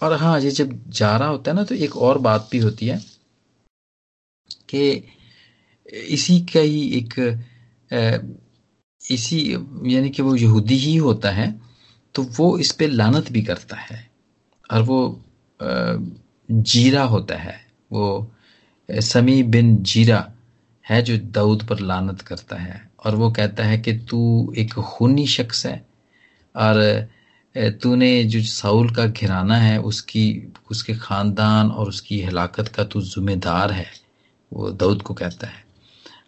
और 0.00 0.12
हाँ 0.12 0.40
ये 0.40 0.50
जब 0.50 0.78
जा 0.90 1.16
रहा 1.16 1.28
होता 1.28 1.50
है 1.50 1.56
ना 1.56 1.64
तो 1.64 1.74
एक 1.74 1.96
और 1.96 2.18
बात 2.18 2.48
भी 2.52 2.58
होती 2.58 2.86
है 2.86 2.98
कि 4.68 5.02
इसी 6.08 6.38
का 6.52 6.60
ही 6.60 6.82
एक 6.98 7.14
इसी 9.10 9.40
यानी 9.86 10.10
कि 10.10 10.22
वो 10.22 10.34
यहूदी 10.36 10.76
ही 10.76 10.96
होता 10.96 11.30
है 11.30 11.48
तो 12.16 12.22
वो 12.36 12.56
इस 12.58 12.72
पे 12.72 12.86
लानत 12.86 13.30
भी 13.32 13.42
करता 13.42 13.76
है 13.76 13.98
और 14.70 14.82
वो 14.82 14.98
जीरा 16.50 17.02
होता 17.04 17.36
है। 17.36 17.56
वो 17.92 18.32
समी 18.88 19.42
बिन 19.42 19.76
जीरा 19.84 20.32
है 20.84 21.00
जो 21.02 21.16
दाऊद 21.18 21.62
पर 21.68 21.80
लानत 21.80 22.20
करता 22.22 22.56
है। 22.56 22.80
और 23.04 23.14
वो 23.14 23.30
कहता 23.30 23.64
है 23.64 23.78
कि 23.78 23.92
तू 24.10 24.52
एक 24.58 24.72
खूनी 24.72 25.26
शख्स 25.26 25.66
है 25.66 25.84
और 26.54 27.08
तूने 27.82 28.24
जो 28.24 28.40
साउल 28.42 28.90
का 28.94 29.06
घिराना 29.06 29.56
है 29.56 29.78
उसकी, 29.80 30.52
उसके 30.70 30.94
खानदान 30.94 31.70
और 31.70 31.88
उसकी 31.88 32.20
हलाकत 32.22 32.68
का 32.68 32.84
तू 32.84 33.00
जिम्मेदार 33.02 33.72
है, 33.72 33.86
वो 34.52 34.70
दाऊद 34.70 35.02
को 35.02 35.14
कहता 35.14 35.46
है। 35.46 35.64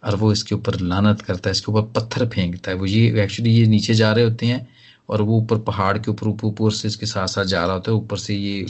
और 0.04 0.16
वो 0.16 0.33
इसके 0.33 0.54
ऊपर 0.54 0.78
लानत 0.80 1.21
करता 1.21 1.49
है, 1.49 1.52
इसके 1.52 1.73
ऊपर 1.73 1.83
पत्थर 1.92 2.26
फेंकता 2.28 2.71
है। 2.71 2.76
वो 2.76 2.87
ये 2.87 3.23
एक्चुअली 3.23 3.52
ये 3.52 3.66
नीचे 3.66 3.95
जा 3.95 4.12
रहे 4.12 4.25
होते 4.25 4.47
हैं 4.47 4.66
और 5.09 5.23
वो 5.23 5.38
ऊपर 5.38 5.59
पहाड़ 5.59 5.97
के 5.99 6.11
ऊपर 6.11 6.29
ऊपर 6.29 6.47
ऊपर 6.47 6.71
से 6.73 6.88
इसके 6.88 7.07
साथ 7.07 7.27
साथ 7.27 7.45
जा 7.45 7.65
रहा 7.65 7.75
होता 7.75 7.91
है, 7.91 7.97
ऊपर 7.97 8.17
से 8.19 8.35
ये 8.35 8.67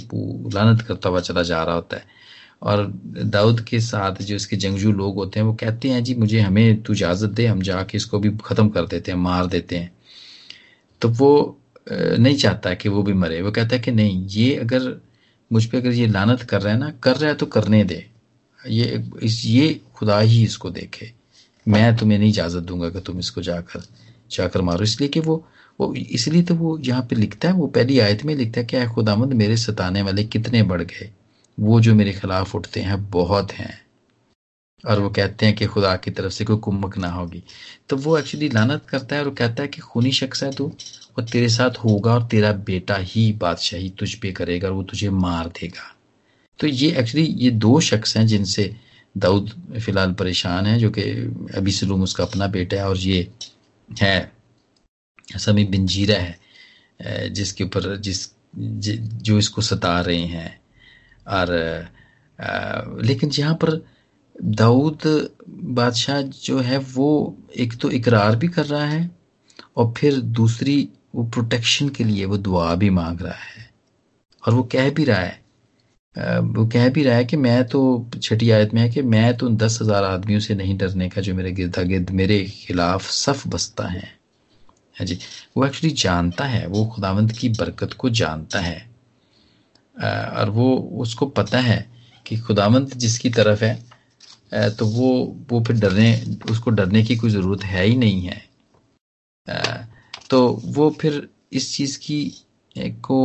लानत 0.54 0.82
करता 0.82 1.08
हुआ 1.08 1.20
चला 1.20 1.42
जा 1.42 1.62
रहा 1.64 1.74
होता 1.74 1.96
है। 1.96 2.16
और 2.62 2.86
दाऊद 3.16 3.60
के 3.60 3.80
साथ 3.80 4.22
जो 4.22 4.36
इसके 4.36 4.56
जंगजू 4.56 4.92
लोग 4.92 5.14
होते 5.14 5.40
हैं, 5.40 5.46
वो 5.46 5.54
कहते 5.54 5.88
हैं, 5.88 6.02
जी, 6.04 6.14
मुझे 6.14 6.40
हमें 6.40 6.82
तू 6.82 6.92
इजाज़त 6.92 7.30
दे, 7.30 7.46
हम 7.46 7.60
जाके 7.62 7.96
इसको 7.96 8.18
भी 8.18 8.30
ख़त्म 8.44 8.68
कर 8.68 8.86
देते 8.86 9.12
हैं, 9.12 9.18
मार 9.18 9.46
देते 9.46 9.76
हैं। 9.76 9.90
तो 11.02 11.08
वो 11.08 11.58
नहीं 11.90 12.36
चाहता 12.36 12.74
कि 12.74 12.88
वो 12.88 13.02
भी 13.02 13.12
मरे। 13.12 13.40
वो 13.42 13.50
कहता 13.50 13.76
है 13.76 13.82
कि 13.82 13.90
नहीं, 13.90 14.26
ये 14.28 14.54
अगर 14.56 15.00
मुझ 15.50 15.64
पर 15.64 15.78
अगर 15.78 15.92
ये 15.92 16.06
लानत 16.06 16.42
कर 16.42 16.62
रहा 16.62 16.72
है 16.72 16.78
ना, 16.78 16.90
कर 17.02 17.16
रहा 17.16 17.30
है 17.30 17.36
तो 17.36 17.46
करने 17.46 17.82
दे। 17.84 18.04
ये, 18.60 19.04
इस, 19.22 19.44
ये 19.46 19.80
खुदा 19.94 20.18
ही 20.20 20.42
इसको 20.44 20.70
देखे। 20.70 21.12
मैं 21.66 21.96
तुम्हें 21.96 22.18
नहीं 22.18 22.28
इजाज़त 22.30 22.62
दूँगा 22.62 22.88
कि 22.90 23.00
तुम 23.00 23.18
इसको 23.18 23.42
जाकर 23.42 23.82
जाकर 24.30 24.62
मारो। 24.62 24.84
इसलिए 24.84 25.08
कि 25.08 25.20
वो 25.20 25.44
वो 25.80 25.94
इसलिए 25.94 26.42
तो 26.42 26.54
वो 26.54 26.78
यहाँ 26.78 27.02
पे 27.02 27.16
लिखता 27.16 27.48
है, 27.48 27.54
वो 27.54 27.66
पहली 27.66 27.98
आयत 27.98 28.24
में 28.24 28.36
लिखता 28.36 28.60
है 28.60 28.66
कि 28.66 28.86
खुदामंद 28.86 29.32
मेरे 29.32 29.56
सताने 29.56 30.02
वाले 30.02 30.24
कितने 30.24 30.62
बढ़ 30.62 30.82
गए? 30.82 31.10
वो 31.60 31.80
जो 31.80 31.94
मेरे 31.94 32.12
खिलाफ 32.12 32.54
उठते 32.54 32.80
हैं, 32.80 33.10
बहुत 33.10 33.52
हैं। 33.52 33.88
और 34.86 35.00
वो 35.00 35.10
कहते 35.10 35.46
हैं 35.46 35.56
कि 35.56 35.66
खुदा 35.66 35.96
की 35.96 36.10
तरफ़ 36.10 36.32
से 36.32 36.44
कोई 36.44 36.56
कुमक 36.56 36.98
ना 36.98 37.08
होगी। 37.08 37.42
तो 37.88 37.96
वो 37.96 38.18
एक्चुअली 38.18 38.48
लानत 38.48 38.82
करता 38.88 39.16
है 39.16 39.24
और 39.24 39.34
कहता 39.34 39.62
है 39.62 39.68
कि, 39.68 39.80
खूनी 39.80 40.12
शख्स 40.12 40.44
है 40.44 40.52
तू, 40.52 40.72
और 41.18 41.24
तेरे 41.24 41.48
साथ 41.48 41.70
होगा 41.70 42.14
और 42.14 42.26
तेरा 42.26 42.52
बेटा 42.52 42.96
ही 42.96 43.32
बादशाही 43.32 43.90
तुझ 43.90 44.14
पे 44.14 44.32
करेगा 44.32 44.68
और 44.68 44.74
वो 44.74 44.82
तुझे 44.82 45.10
मार 45.10 45.46
देगा। 45.46 45.96
तो 46.58 46.66
ये 46.66 46.90
एक्चुअली 46.92 47.26
ये 47.26 47.50
दो 47.50 47.80
शख्स 47.80 48.16
हैं 48.16 48.26
जिनसे 48.26 48.76
दाऊद 49.16 49.50
फ़िलहाल 49.80 50.12
परेशान 50.12 50.66
है, 50.66 50.78
जो 50.78 50.90
कि 50.90 51.02
अभी 51.54 51.72
सलूम 51.72 52.02
उसका 52.02 52.24
अपना 52.24 52.46
बेटा 52.46 52.76
है 52.76 52.88
और 52.88 52.96
ये 52.96 53.30
है। 54.02 54.37
समी 55.28 55.64
बिन 55.66 55.86
जीरा 55.86 56.18
है 56.18 57.30
जिसके 57.30 57.64
ऊपर 57.64 57.96
जिस, 57.98 58.28
जो 58.56 59.38
इसको 59.38 59.62
सता 59.62 60.00
रहे 60.00 60.24
हैं। 60.26 60.60
और 61.26 61.48
लेकिन 63.04 63.30
यहाँ 63.34 63.54
पर 63.54 63.70
दाऊद 64.36 65.02
बादशाह 65.48 66.20
जो 66.22 66.58
है, 66.60 66.78
वो 66.78 67.36
एक 67.56 67.76
तो 67.80 67.90
इकरार 67.90 68.36
भी 68.36 68.48
कर 68.48 68.66
रहा 68.66 68.84
है 68.84 69.10
और 69.76 69.92
फिर 69.96 70.20
दूसरी 70.40 70.88
वो 71.14 71.24
प्रोटेक्शन 71.26 71.88
के 71.88 72.04
लिए 72.04 72.24
वो 72.24 72.36
दुआ 72.38 72.74
भी 72.74 72.90
मांग 72.92 73.20
रहा 73.20 73.34
है। 73.34 73.68
और 74.42 74.54
वो 74.54 74.62
कह 74.72 74.90
भी 74.90 75.04
रहा 75.04 75.20
है 75.20 75.46
वो 76.16 76.66
कह 76.66 76.88
भी 76.88 77.02
रहा 77.04 77.16
है 77.16 77.24
कि 77.24 77.36
मैं 77.36 77.64
तो 77.68 77.80
छठी 78.22 78.50
आयत 78.50 78.72
में 78.74 78.80
है 78.82 78.88
कि 78.90 79.02
मैं 79.04 79.36
तो 79.36 79.48
दस 79.50 79.78
हज़ार 79.82 80.04
आदमियों 80.04 80.40
से 80.40 80.54
नहीं 80.54 80.76
डरने 80.78 81.08
का 81.08 81.20
जो 81.20 81.34
मेरे 81.34 81.52
गिरदा 81.52 81.82
गिर्द 81.82 82.10
मेरे 82.10 82.44
खिलाफ 82.46 83.10
सफ 83.10 83.46
बसता 83.48 83.86
है। 83.88 84.17
है 84.98 85.06
जी। 85.06 85.18
वो 85.56 85.66
एक्चुअली 85.66 85.94
जानता 85.96 86.44
है, 86.44 86.66
वो 86.66 86.84
खुदावंत 86.86 87.32
की 87.32 87.48
बरकत 87.50 87.92
को 87.92 88.10
जानता 88.12 88.60
है। 88.60 88.78
और 89.96 90.50
वो, 90.50 90.74
उसको 91.00 91.26
पता 91.28 91.60
है 91.60 91.86
कि 92.26 92.36
खुदावंत 92.38 92.94
जिसकी 92.96 93.30
तरफ़ 93.30 93.64
है 93.64 93.76
तो 94.52 94.86
वो 94.86 95.08
वो 95.50 95.60
फिर 95.64 95.76
डरने, 95.76 96.36
उसको 96.50 96.70
डरने 96.70 97.02
की 97.04 97.16
कोई 97.16 97.30
ज़रूरत 97.30 97.64
है 97.64 97.84
ही 97.84 97.96
नहीं 97.96 98.22
है। 98.22 98.42
तो 100.30 100.40
वो 100.66 100.88
फिर 101.00 101.28
इस 101.52 101.74
चीज़ 101.76 101.98
की 101.98 102.20
को 103.02 103.18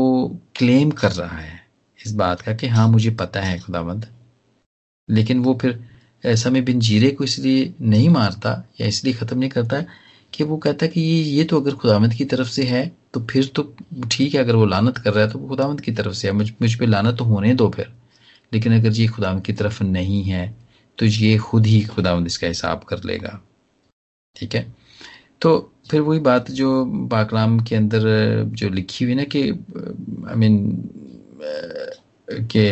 क्लेम 0.56 0.92
कर 0.92 1.12
रहा 1.12 1.38
है, 1.38 1.60
इस 2.00 2.12
बात 2.14 2.42
का 2.42 2.54
कि 2.54 2.68
हाँ 2.68 2.88
मुझे 2.88 3.12
पता 3.12 3.42
है 3.42 3.60
खुदावंत। 3.60 4.10
लेकिन 5.10 5.40
वो 5.40 5.58
फिर 5.62 5.80
समय 6.24 6.62
बिन 6.62 6.80
जीरे 6.80 7.10
को 7.12 7.24
इसलिए 7.24 7.74
नहीं 7.82 8.10
मारता 8.10 8.52
या 8.82 8.88
इसलिए 8.88 9.14
ख़त्म 9.14 9.38
नहीं 9.40 9.50
करता 9.50 9.84
कि 10.34 10.44
वो 10.44 10.58
कहता 10.58 10.86
है 10.86 10.92
कि 10.92 11.02
ये 11.02 11.22
ये 11.24 11.44
तो 11.44 11.60
अगर 11.62 11.76
खुदावंत 11.76 12.14
की 12.14 12.26
तरफ़ 12.26 12.48
से 12.50 12.64
है 12.66 12.86
तो 13.14 13.20
फिर 13.32 13.46
तो 13.56 13.64
ठीक 14.12 14.34
है, 14.34 14.40
अगर 14.40 14.56
वो 14.56 14.66
लानत 14.66 14.98
कर 14.98 15.14
रहा 15.14 15.26
है 15.26 15.32
तो 15.32 15.40
वो 15.40 15.48
खुदावंत 15.50 15.80
की 15.82 15.92
तरफ़ 15.92 16.14
से 16.14 16.28
है। 16.28 16.34
मुझ 16.34 16.50
मुझ 16.62 16.74
पर 16.76 16.88
लानत 16.88 17.18
तो 17.18 17.26
होने 17.26 17.54
दो 17.54 17.70
फिर। 17.70 17.92
लेकिन 18.52 18.74
अगर 18.74 18.92
ये 18.92 19.08
खुदावंत 19.08 19.46
की 19.46 19.54
तरफ़ 19.54 19.84
नहीं 19.84 20.24
है 20.24 20.46
तो 20.98 21.06
ये 21.06 21.38
खुद 21.40 21.66
ही 21.66 21.82
खुदामद 21.86 22.26
इसका 22.28 22.48
हिसाब 22.48 22.84
कर 22.90 23.04
लेगा। 23.04 23.40
ठीक 24.36 24.56
है? 24.56 24.66
तो 25.42 25.72
फिर 25.90 26.02
वही 26.02 26.20
बात 26.20 26.52
जो 26.52 26.70
पाकलाम 27.12 27.60
के 27.60 27.76
अंदर 27.76 28.04
जो 28.54 28.70
लिखी 28.70 29.06
हुई 29.06 29.16
ना 29.16 29.24
कि 29.36 29.42
आई 29.50 30.36
मीन 30.36 30.90
के 32.52 32.72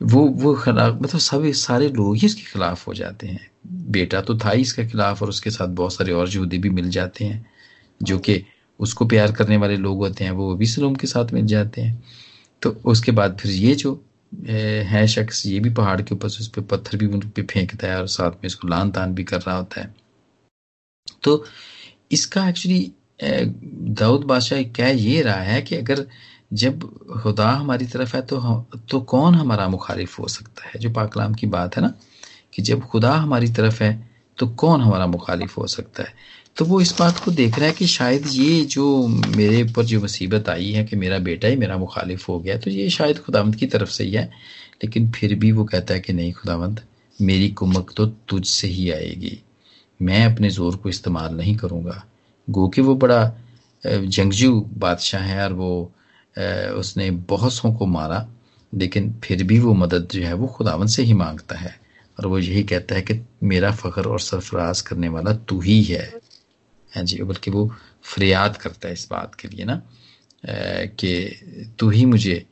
वो 0.00 0.26
वो 0.42 0.54
खिलाफ 0.54 0.94
मतलब 0.94 1.20
सभी 1.20 1.52
सारे 1.54 1.88
लोग 1.90 2.16
ही 2.16 2.26
इसके 2.26 2.42
खिलाफ 2.42 2.86
हो 2.88 2.94
जाते 2.94 3.26
हैं। 3.26 3.50
बेटा 3.92 4.20
तो 4.20 4.38
था 4.38 4.50
ही 4.50 4.62
इसके 4.62 4.86
खिलाफ 4.88 5.22
और 5.22 5.28
उसके 5.28 5.50
साथ 5.50 5.68
बहुत 5.76 5.94
सारे 5.94 6.12
और 6.12 6.28
यहूदी 6.28 6.58
भी 6.58 6.70
मिल 6.70 6.90
जाते 6.90 7.24
हैं, 7.24 7.46
जो 8.00 8.18
कि 8.18 8.42
उसको 8.80 9.06
प्यार 9.06 9.32
करने 9.32 9.56
वाले 9.56 9.76
लोग 9.76 9.98
होते 9.98 10.24
हैं, 10.24 10.30
वो 10.30 10.54
भी 10.54 10.66
सलोम 10.66 10.94
के 10.94 11.06
साथ 11.06 11.32
मिल 11.32 11.46
जाते 11.46 11.80
हैं। 11.80 12.02
तो 12.62 12.70
उसके 12.84 13.12
बाद 13.12 13.36
फिर 13.40 13.50
ये 13.52 13.74
जो 13.74 14.00
है 14.32 15.06
शख्स, 15.08 15.44
ये 15.46 15.60
भी 15.60 15.70
पहाड़ 15.70 16.00
के 16.02 16.14
ऊपर 16.14 16.28
से 16.28 16.40
उस 16.40 16.48
पर 16.48 16.62
पत्थर 16.70 16.96
भी 16.96 17.06
उन 17.06 17.20
पर 17.20 17.42
फेंकता 17.44 17.86
है 17.86 17.98
और 18.00 18.06
साथ 18.08 18.30
में 18.32 18.46
इसको 18.46 18.68
लान 18.68 18.90
तान 18.90 19.14
भी 19.14 19.24
कर 19.24 19.40
रहा 19.40 19.56
होता 19.56 19.80
है। 19.80 19.94
तो 21.22 21.44
इसका 22.12 22.48
एक्चुअली 22.48 22.92
दाऊद 23.22 24.24
बादशाह 24.24 24.62
कह 24.76 24.88
ये 24.88 25.20
रहा 25.22 25.42
है 25.42 25.60
कि 25.62 25.76
अगर 25.76 26.06
जब 26.52 26.82
खुदा 27.22 27.48
हमारी 27.50 27.86
तरफ़ 27.86 28.16
है 28.16 28.22
तो 28.22 28.36
हम 28.38 28.64
तो 28.90 29.00
कौन 29.02 29.34
हमारा 29.34 29.68
मुखालिफ 29.68 30.18
हो 30.18 30.28
सकता 30.28 30.68
है? 30.68 30.80
जो 30.80 30.90
पाकलाम 30.90 31.34
की 31.34 31.46
बात 31.48 31.76
है 31.76 31.82
ना 31.82 31.92
कि 32.54 32.62
जब 32.62 32.80
खुदा 32.82 33.12
हमारी 33.12 33.48
तरफ़ 33.48 33.82
है 33.82 33.92
तो 34.38 34.46
कौन 34.46 34.80
हमारा 34.80 35.06
मुखालिफ 35.06 35.56
हो 35.58 35.66
सकता 35.66 36.02
है? 36.02 36.14
तो 36.56 36.64
वो 36.64 36.80
इस 36.80 36.94
बात 36.98 37.18
को 37.18 37.30
देख 37.30 37.58
रहा 37.58 37.66
है 37.66 37.72
कि 37.72 37.86
शायद 37.86 38.26
ये 38.26 38.64
जो 38.64 39.06
मेरे 39.06 39.62
ऊपर 39.62 39.84
जो 39.84 40.00
मुसीबत 40.00 40.48
आई 40.48 40.70
है 40.72 40.84
कि 40.84 40.96
मेरा 40.96 41.18
बेटा 41.18 41.48
ही 41.48 41.56
मेरा 41.56 41.76
मुखालिफ 41.78 42.28
हो 42.28 42.38
गया 42.40 42.56
तो 42.58 42.70
ये 42.70 42.88
शायद 42.90 43.18
खुदावंत 43.18 43.54
की 43.54 43.66
तरफ़ 43.66 43.90
से 43.90 44.04
ही 44.04 44.12
है, 44.12 44.24
लेकिन 44.84 45.10
फिर 45.10 45.34
भी 45.34 45.52
वो 45.52 45.64
कहता 45.64 45.94
है 45.94 46.00
कि 46.00 46.12
नहीं 46.12 46.32
खुदावंत, 46.32 46.82
मेरी 47.18 47.48
कुमक 47.50 47.92
तो 47.96 48.06
तुझ 48.06 48.44
से 48.46 48.68
ही 48.68 48.90
आएगी। 48.90 49.38
मैं 50.00 50.24
अपने 50.26 50.50
ज़ोर 50.50 50.76
को 50.76 50.88
इस्तेमाल 50.88 51.34
नहीं 51.34 51.56
करूँगा। 51.56 52.02
गो 52.48 52.68
कि 52.68 52.80
वो 52.80 52.94
बड़ा 52.94 53.32
जंगजू 53.84 54.60
बादशाह 54.78 55.22
है 55.22 55.44
और 55.44 55.52
वो 55.52 55.92
उसने 56.78 57.10
बहुत 57.10 57.58
को 57.78 57.86
मारा, 57.86 58.26
लेकिन 58.72 59.12
फिर 59.24 59.42
भी 59.44 59.58
वो 59.58 59.74
मदद 59.74 60.08
जो 60.12 60.22
है 60.22 60.34
वो 60.34 60.46
खुदावन 60.46 60.86
से 60.86 61.02
ही 61.02 61.12
माँगता 61.14 61.58
है। 61.58 61.74
और 62.22 62.28
वो 62.28 62.38
यही 62.38 62.62
कहता 62.64 62.94
है 62.94 63.02
कि 63.02 63.18
मेरा 63.42 63.70
फ़ख्र 63.72 64.08
और 64.08 64.20
सरफराज 64.20 64.80
करने 64.80 65.08
वाला 65.08 65.32
तू 65.48 65.60
ही 65.60 65.82
है। 65.82 66.06
हाँ 66.92 67.02
जी, 67.04 67.22
बल्कि 67.22 67.50
वो 67.50 67.70
फरियाद 68.04 68.56
करता 68.56 68.88
है 68.88 68.94
इस 68.94 69.06
बात 69.10 69.34
के 69.34 69.48
लिए 69.48 69.64
ना 69.64 69.82
कि 70.46 71.74
तू 71.78 71.88
ही 71.90 72.04
मुझे 72.06 72.44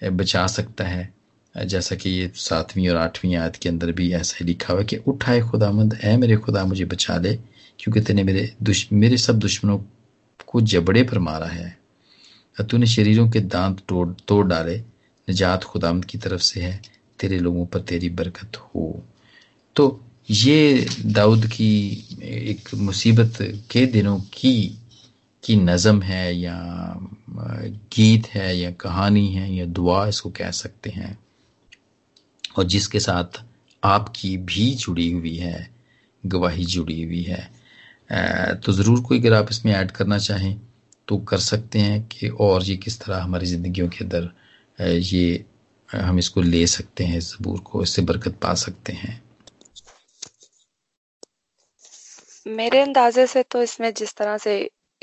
बचा 0.00 0.46
सकता 0.46 0.84
है। 0.84 1.14
जैसा 1.54 1.96
कि 1.96 2.10
ये 2.10 2.30
सातवीं 2.36 2.88
और 2.88 2.96
आठवीं 2.96 3.34
आयत 3.36 3.56
के 3.56 3.68
अंदर 3.68 3.92
भी 3.92 4.12
ऐसा 4.12 4.36
ही 4.40 4.46
लिखा 4.46 4.72
हुआ 4.72 4.80
है 4.80 4.86
कि 4.86 4.96
उठाए 4.96 5.40
खुदामंद 5.40 5.94
है 5.94 6.16
मेरे 6.16 6.36
खुदा, 6.36 6.64
मुझे 6.64 6.84
बचा 6.84 7.16
ले, 7.16 7.34
क्योंकि 7.78 8.00
तेने 8.00 8.22
मेरे 8.22 8.52
दुश, 8.62 8.88
मेरे 8.92 9.16
सब 9.16 9.38
दुश्मनों 9.38 9.78
को 10.46 10.60
जबड़े 10.62 11.02
पर 11.02 11.18
मारा 11.18 11.46
है। 11.46 11.76
तूने 12.56 12.86
शरीरों 12.86 13.28
के 13.30 13.40
दांत 13.40 13.80
तोड़ 13.88 14.08
तोड़ 14.28 14.46
डाले, 14.46 14.76
निजात 15.28 15.64
खुदामद 15.64 16.04
की 16.04 16.18
तरफ़ 16.18 16.40
से 16.40 16.60
है, 16.60 16.80
तेरे 17.20 17.38
लोगों 17.38 17.66
पर 17.66 17.80
तेरी 17.80 18.08
बरकत 18.10 18.56
हो। 18.56 19.04
तो 19.76 20.00
ये 20.30 20.86
दाऊद 21.06 21.46
की 21.46 21.70
एक 22.22 22.74
मुसीबत 22.76 23.38
के 23.70 23.84
दिनों 23.86 24.18
की 24.32 24.56
की 25.44 25.56
नज़म 25.56 26.00
है 26.02 26.34
या 26.34 26.56
गीत 27.94 28.26
है 28.26 28.56
या 28.58 28.70
कहानी 28.80 29.26
है 29.28 29.52
या 29.54 29.64
दुआ 29.66 30.06
इसको 30.08 30.30
कह 30.30 30.50
सकते 30.50 30.90
हैं। 30.90 31.18
और 32.58 32.64
जिसके 32.64 33.00
साथ 33.00 33.42
आपकी 33.82 34.36
भी 34.36 34.70
जुड़ी 34.74 35.10
हुई 35.10 35.36
है, 35.36 35.68
गवाही 36.24 36.64
जुड़ी 36.64 37.02
हुई 37.02 37.22
है। 37.22 38.56
तो 38.56 38.72
ज़रूर 38.72 39.00
कोई 39.00 39.18
अगर 39.20 39.32
आप 39.34 39.48
इसमें 39.50 39.72
ऐड 39.74 39.90
करना 39.90 40.18
चाहें 40.18 40.56
तो 41.08 41.18
कर 41.18 41.38
सकते 41.40 41.78
हैं 41.78 42.02
कि 42.08 42.28
और 42.28 42.62
ये 42.64 42.76
किस 42.76 43.00
तरह 43.00 43.22
हमारी 43.22 43.46
ज़िंदगियों 43.46 43.88
के 43.88 44.04
अंदर 44.04 44.30
ये 44.80 45.44
हम 45.88 46.18
इसको 46.18 46.42
ले 46.42 46.66
सकते 46.66 47.04
हैं, 47.04 47.18
इस 47.18 47.30
जबूर 47.32 47.60
को, 47.60 47.82
इससे 47.82 48.02
बरकत 48.02 48.38
पा 48.42 48.54
सकते 48.56 48.92
हैं। 48.92 49.20
मेरे 52.46 52.80
अंदाजे 52.80 53.26
से 53.26 53.42
तो 53.42 53.62
इसमें 53.62 53.92
जिस 53.94 54.14
तरह 54.16 54.36
से 54.38 54.52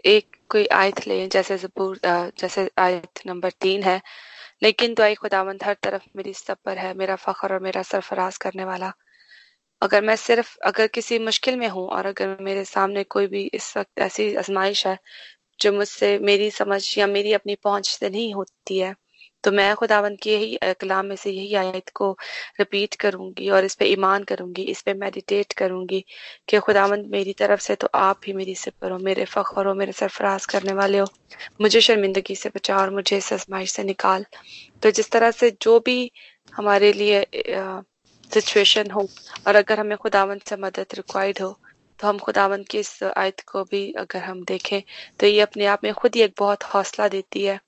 एक 0.05 0.35
कोई 0.49 0.65
आयत 0.73 1.07
ले, 1.07 1.27
जैसे 1.27 1.57
जबूर 1.57 1.99
जैसे 2.05 2.69
आयत 2.79 3.19
नंबर 3.27 3.51
तीन 3.61 3.83
है, 3.83 4.01
लेकिन 4.63 4.93
तो 4.95 5.03
आई 5.03 5.15
खुदावंद 5.15 5.63
हर 5.63 5.75
तरफ़ 5.83 6.03
मेरी 6.17 6.33
सब 6.33 6.57
पर 6.65 6.77
है, 6.77 6.93
मेरा 6.95 7.15
फख्र 7.17 7.53
और 7.53 7.59
मेरा 7.61 7.81
सरफराज 7.83 8.37
करने 8.37 8.65
वाला। 8.65 8.91
अगर 9.81 10.03
मैं 10.03 10.15
सिर्फ़, 10.17 10.57
अगर 10.65 10.87
किसी 10.89 11.19
मुश्किल 11.21 11.57
में 11.57 11.67
हूँ 11.69 11.87
और 11.89 12.05
अगर 12.07 12.37
मेरे 12.41 12.65
सामने 12.65 13.03
कोई 13.09 13.27
भी 13.27 13.43
इस 13.53 13.75
वक्त 13.77 13.99
ऐसी 14.01 14.33
आजमाइश 14.37 14.87
है, 14.87 14.97
जो 15.59 15.73
मुझसे 15.73 16.17
मेरी 16.23 16.51
समझ 16.53 16.83
या 16.97 17.07
मेरी 17.09 17.33
अपनी 17.33 17.55
पहुँच 17.63 17.89
से 17.89 18.09
नहीं 18.09 18.33
होती 18.33 18.79
है 18.79 18.95
तो 19.43 19.51
मैं 19.51 19.73
खुदावंद 19.75 20.17
की 20.23 20.31
यही 20.31 20.57
कलाम 20.81 21.05
में 21.05 21.15
से 21.15 21.31
यही 21.31 21.53
आयत 21.55 21.89
को 21.95 22.11
रिपीट 22.59 22.95
करूँगी 23.01 23.49
और 23.49 23.65
इस 23.65 23.75
पे 23.75 23.85
ईमान 23.85 24.23
करूँगी, 24.23 24.61
इस 24.63 24.81
पे 24.81 24.93
मेडिटेट 24.93 25.53
करूँगी 25.53 26.03
कि 26.49 26.59
खुदावंद 26.59 27.05
मेरी 27.11 27.33
तरफ़ 27.39 27.61
से 27.61 27.75
तो 27.75 27.87
आप 27.95 28.19
ही 28.27 28.33
मेरी 28.33 28.55
सिपर 28.55 28.91
हो, 28.91 28.97
मेरे 28.99 29.25
फ़ख्र 29.25 29.67
हो, 29.67 29.73
मेरे 29.73 29.91
सरफराज 29.91 30.45
करने 30.45 30.73
वाले 30.73 30.97
हो। 30.97 31.07
मुझे 31.61 31.81
शर्मिंदगी 31.81 32.35
से 32.35 32.49
बचा 32.55 32.77
और 32.77 32.89
मुझे 32.93 33.17
इस 33.17 33.31
आजमाइश 33.33 33.71
से 33.71 33.83
निकाल। 33.83 34.25
तो 34.83 34.91
जिस 34.91 35.11
तरह 35.11 35.31
से 35.31 35.51
जो 35.61 35.79
भी 35.79 36.11
हमारे 36.53 36.91
लिए 36.93 37.25
सिचुएशन 38.31 38.91
हो 38.91 39.07
और 39.47 39.55
अगर 39.55 39.79
हमें 39.79 39.97
खुदावंद 39.97 40.41
से 40.49 40.55
मदद 40.57 40.95
रिक्वायर्ड 40.95 41.41
हो 41.41 41.57
तो 41.99 42.07
हम 42.07 42.17
खुदावंद 42.19 42.67
की 42.67 42.79
इस 42.79 42.91
आयत 43.03 43.39
को 43.47 43.63
भी 43.63 43.91
अगर 43.93 44.23
हम 44.23 44.43
देखें 44.43 44.81
तो 45.19 45.27
ये 45.27 45.41
अपने 45.41 45.65
आप 45.65 45.83
में 45.83 45.93
खुद 45.93 46.15
ही 46.15 46.21
एक 46.21 46.33
बहुत 46.39 46.63
हौसला 46.63 47.07
देती 47.07 47.43
है 47.43 47.59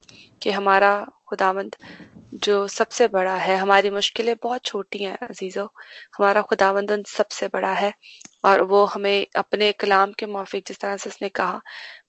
कि 0.41 0.51
हमारा 0.51 0.91
खुदावंद 1.27 1.75
जो 2.35 2.67
सबसे 2.69 3.07
बड़ा 3.09 3.35
है। 3.37 3.55
हमारी 3.57 3.89
मुश्किलें 3.91 4.35
बहुत 4.43 4.65
छोटी 4.65 5.03
हैं 5.03 5.17
अजीज़ों। 5.19 5.67
हमारा 6.17 6.41
खुदावंद 6.43 7.05
सबसे 7.07 7.47
बड़ा 7.49 7.73
है 7.75 7.93
और 8.45 8.61
वो 8.63 8.83
हमें 8.87 9.25
अपने 9.37 9.71
कलाम 9.73 10.11
के 10.19 10.25
माफिक 10.27 10.63
जिस 10.67 10.79
तरह 10.79 10.97
से 10.97 11.09
उसने 11.09 11.29
कहा 11.31 11.61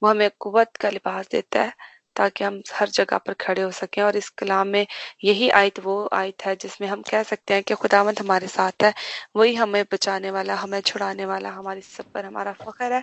वो 0.03 0.09
हमें 0.11 0.31
कुत 0.41 0.77
का 0.77 0.91
लिबास 0.91 1.29
देता 1.33 1.63
है 1.63 1.73
ताकि 2.17 2.45
हम 2.45 2.61
हर 2.75 2.89
जगह 2.91 3.19
पर 3.19 3.33
खड़े 3.41 3.63
हो 3.63 3.71
सकें 3.73 4.03
और 4.03 4.17
इस 4.17 4.29
कलाम 4.39 4.69
में 4.69 4.87
यही 5.25 5.49
आयत 5.53 5.81
वो 5.81 5.97
आयत 6.15 6.45
है 6.47 6.55
जिसमें 6.57 6.87
हम 6.89 7.03
कह 7.11 7.23
सकते 7.23 7.55
हैं 7.55 7.63
कि 7.63 7.75
खुदावंत 7.75 8.21
हमारे 8.21 8.47
साथ 8.49 8.85
है। 8.85 8.93
वही 9.37 9.55
हमें 9.55 9.85
बचाने 9.93 10.31
वाला 10.31 10.55
हमें 10.57 10.81
छुड़ाने 10.83 11.25
वाला 11.27 11.51
हमारी 11.51 11.81
सब 11.83 12.05
पर 12.15 12.25
हमारा 12.25 12.53
फख्र 12.63 12.93
है। 12.93 13.03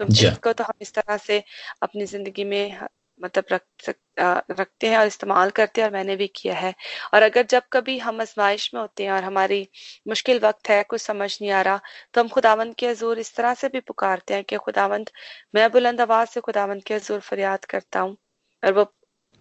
तो 0.00 0.06
इसको 0.22 0.52
तो 0.52 0.64
हम 0.64 0.74
इस 0.82 0.92
तरह 0.94 1.16
से 1.16 1.42
अपनी 1.82 2.06
ज़िंदगी 2.06 2.44
में 2.44 2.78
मतलब 3.20 3.44
रख 3.52 3.62
सक, 3.82 3.94
रखते 4.52 4.88
हैं 4.88 4.98
और 4.98 5.06
इस्तेमाल 5.06 5.50
करते 5.52 5.80
हैं 5.80 5.88
और 5.88 5.94
मैंने 5.94 6.16
भी 6.16 6.26
किया 6.36 6.54
है। 6.56 6.74
और 7.14 7.22
अगर 7.22 7.46
जब 7.50 7.62
कभी 7.72 7.98
हम 7.98 8.20
आजमाइश 8.20 8.70
में 8.74 8.80
होते 8.80 9.04
हैं 9.04 9.12
और 9.12 9.24
हमारी 9.24 9.66
मुश्किल 10.08 10.38
वक्त 10.40 10.68
है 10.70 10.82
कुछ 10.84 11.00
समझ 11.02 11.30
नहीं 11.42 11.50
आ 11.52 11.62
रहा 11.62 11.80
तो 12.14 12.20
हम 12.20 12.28
खुदावंद 12.30 12.74
के 12.74 12.88
हजूर 12.88 13.18
इस 13.18 13.34
तरह 13.36 13.54
से 13.54 13.68
भी 13.68 13.80
पुकारते 13.82 14.34
हैं 14.34 14.44
कि 14.44 14.56
खुदावंद 14.58 15.10
मैं 15.54 15.70
बुलंद 15.72 16.00
आवाज़ 16.00 16.28
से 16.28 16.40
खुदावंद 16.42 16.84
के 16.84 16.94
हजूर 16.94 17.20
फरियाद 17.22 17.64
करता 17.66 18.00
हूँ 18.00 18.16
और 18.62 18.72
वो 18.74 18.84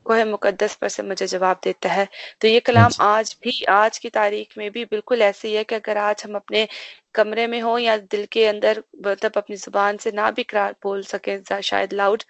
कोह 0.06 0.24
मुकदस 0.26 0.76
पर 0.82 0.90
से 0.90 1.04
मुझे 1.04 1.26
जवाब 1.28 1.60
देता 1.64 1.90
है। 1.90 2.08
तो 2.42 2.48
ये 2.48 2.60
कलाम 2.62 2.92
आज 3.02 3.36
भी 3.44 3.64
आज 3.72 3.98
की 3.98 4.10
तारीख 4.10 4.58
में 4.58 4.70
भी 4.72 4.84
बिल्कुल 4.86 5.22
ऐसे 5.22 5.48
ही 5.48 5.54
है 5.56 5.64
कि 5.64 5.76
अगर 5.76 5.98
आज 6.00 6.24
हम 6.26 6.36
अपने 6.36 6.68
कमरे 7.16 7.48
में 7.48 7.60
हो 7.62 7.78
या 7.78 7.98
दिल 7.98 8.26
के 8.32 8.46
अंदर 8.48 8.84
मतलब 9.08 9.38
अपनी 9.38 9.56
ज़ुबान 9.58 9.98
से 9.98 10.12
ना 10.14 10.30
भी 10.32 10.46
बोल 10.56 11.02
सके 11.06 11.62
शायद 11.64 11.94
लाउड 11.94 12.24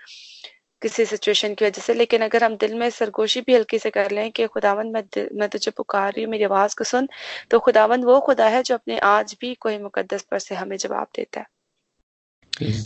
किसी 0.82 1.06
सिचुएशन 1.06 1.54
की 1.56 1.66
वजह 1.66 1.82
से। 1.82 1.94
लेकिन 1.94 2.22
अगर 2.24 2.44
हम 2.44 2.56
दिल 2.58 2.74
में 2.76 2.90
सरगोशी 2.92 3.42
भी 3.42 3.56
हल्की 3.56 3.80
से 3.80 3.90
कर 3.92 4.12
लें 4.12 4.32
कि 4.32 4.48
खुदावंद 4.48 4.94
मैं 4.94 5.28
मैं 5.40 5.50
तुझे 5.50 5.72
पुकार 5.72 6.12
रही 6.14 6.24
हूँ 6.24 6.32
मेरी 6.32 6.44
आवाज़ 6.44 6.76
को 6.78 6.84
सुन 6.86 7.08
तो 7.52 7.60
खुदावंद 7.62 8.06
वो 8.06 8.20
खुदा 8.22 8.48
है 8.50 8.64
जो 8.64 8.76
अपने 8.76 9.00
आज 9.08 9.36
भी 9.42 9.54
कोई 9.62 9.78
मुकद्दस 9.80 10.24
पर 10.32 10.40
से 10.40 10.56
हमें 10.56 10.78
जवाब 10.78 11.08
देता 11.16 11.40
है। 11.40 11.46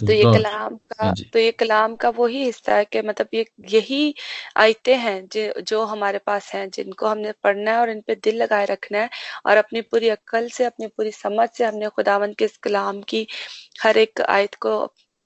तो 0.01 0.13
ये 0.13 0.23
कलाम 0.25 0.75
का 0.91 1.11
तो 1.33 1.39
ये 1.39 1.51
कलाम 1.51 1.95
का 1.95 2.09
वही 2.11 2.43
हिस्सा 2.45 2.75
है 2.75 2.85
कि 2.85 3.01
मतलब 3.01 3.27
ये 3.33 3.45
यही 3.69 4.13
आयते 4.57 4.95
हैं 4.95 5.15
जो 5.27 5.61
जो 5.63 5.83
हमारे 5.85 6.17
पास 6.25 6.51
हैं 6.53 6.69
जिनको 6.69 7.07
हमने 7.07 7.31
पढ़ना 7.43 7.71
है 7.71 7.79
और 7.79 7.89
इन 7.89 8.01
पे 8.07 8.15
दिल 8.15 8.35
लगाए 8.37 8.65
रखना 8.65 8.99
है 8.99 9.09
और 9.45 9.57
अपनी 9.57 9.81
पूरी 9.83 10.09
अक्ल 10.09 10.47
से 10.49 10.65
अपनी 10.65 10.87
पूरी 10.87 11.11
समझ 11.13 11.49
से 11.49 11.65
हमने 11.65 11.89
खुदावंत 11.89 12.37
के 12.37 12.45
इस 12.45 12.57
कलाम 12.63 13.01
की 13.09 13.25
हर 13.83 13.97
एक 13.97 14.21
आयत 14.21 14.55
को 14.61 14.75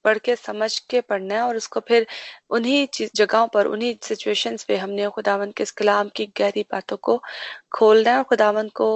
पढ़ 0.05 0.17
के 0.19 0.35
समझ 0.37 0.77
के 0.89 1.01
पढ़ना 1.03 1.35
है 1.35 1.41
और 1.41 1.55
उसको 1.57 1.79
फिर 1.87 2.07
उन्हीं 2.51 2.87
जगहों 3.15 3.47
पर 3.47 3.67
उन्हीं 3.67 3.95
सिचुएशंस 4.03 4.63
पे 4.63 4.77
हमने 4.77 5.09
खुदावन 5.11 5.51
के 5.51 5.63
इस 5.63 5.71
कलाम 5.73 6.09
की 6.15 6.25
गहरी 6.37 6.65
बातों 6.71 6.97
को 6.99 7.21
खोलना 7.73 8.11
है 8.11 8.17
और 8.17 8.23
खुदावंत 8.25 8.71
को 8.75 8.89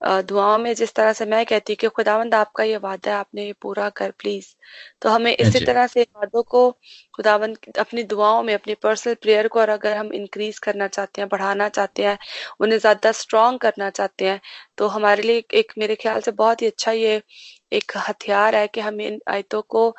दुआओं 0.00 0.58
में 0.58 0.74
जिस 0.74 0.94
तरह 0.94 1.12
से 1.12 1.24
मैं 1.26 1.44
कहती 1.46 1.74
कि 1.74 1.88
खुदावंद 1.88 2.34
आपका 2.34 2.64
ये 2.64 2.76
वादा 2.78 3.10
है 3.10 3.16
आपने 3.16 3.44
ये 3.46 3.52
पूरा 3.62 3.88
कर 3.90 4.10
प्लीज़ 4.10 4.46
तो 5.02 5.10
हमें 5.10 5.34
इसी 5.36 5.64
तरह 5.64 5.86
से 5.86 6.02
वादों 6.16 6.42
को 6.44 6.70
खुदावंद 7.14 7.58
अपनी 7.78 8.02
दुआओं 8.04 8.42
में 8.42 8.52
अपनी 8.54 8.74
पर्सनल 8.82 9.14
प्रेयर 9.22 9.48
को 9.48 9.60
और 9.60 9.68
अगर 9.68 9.96
हम 9.96 10.12
इंक्रीज 10.14 10.58
करना 10.58 10.88
चाहते 10.88 11.20
हैं 11.20 11.28
बढ़ाना 11.28 11.68
चाहते 11.70 12.04
हैं 12.04 12.18
उन्हें 12.60 12.78
ज़्यादा 12.78 13.12
स्ट्रॉन्ग 13.14 13.60
करना 13.60 13.90
चाहते 13.90 14.28
हैं 14.28 14.40
तो 14.78 14.86
हमारे 14.88 15.22
लिए 15.22 15.44
एक 15.54 15.72
मेरे 15.78 15.94
ख्याल 15.96 16.20
से 16.20 16.30
बहुत 16.34 16.62
ही 16.62 16.66
अच्छा 16.66 16.92
ये 16.92 17.20
एक 17.72 17.92
हथियार 18.08 18.54
है 18.56 18.66
कि 18.68 18.80
हम 18.80 19.00
इन 19.00 19.20
आयतों 19.28 19.62
को 19.68 19.94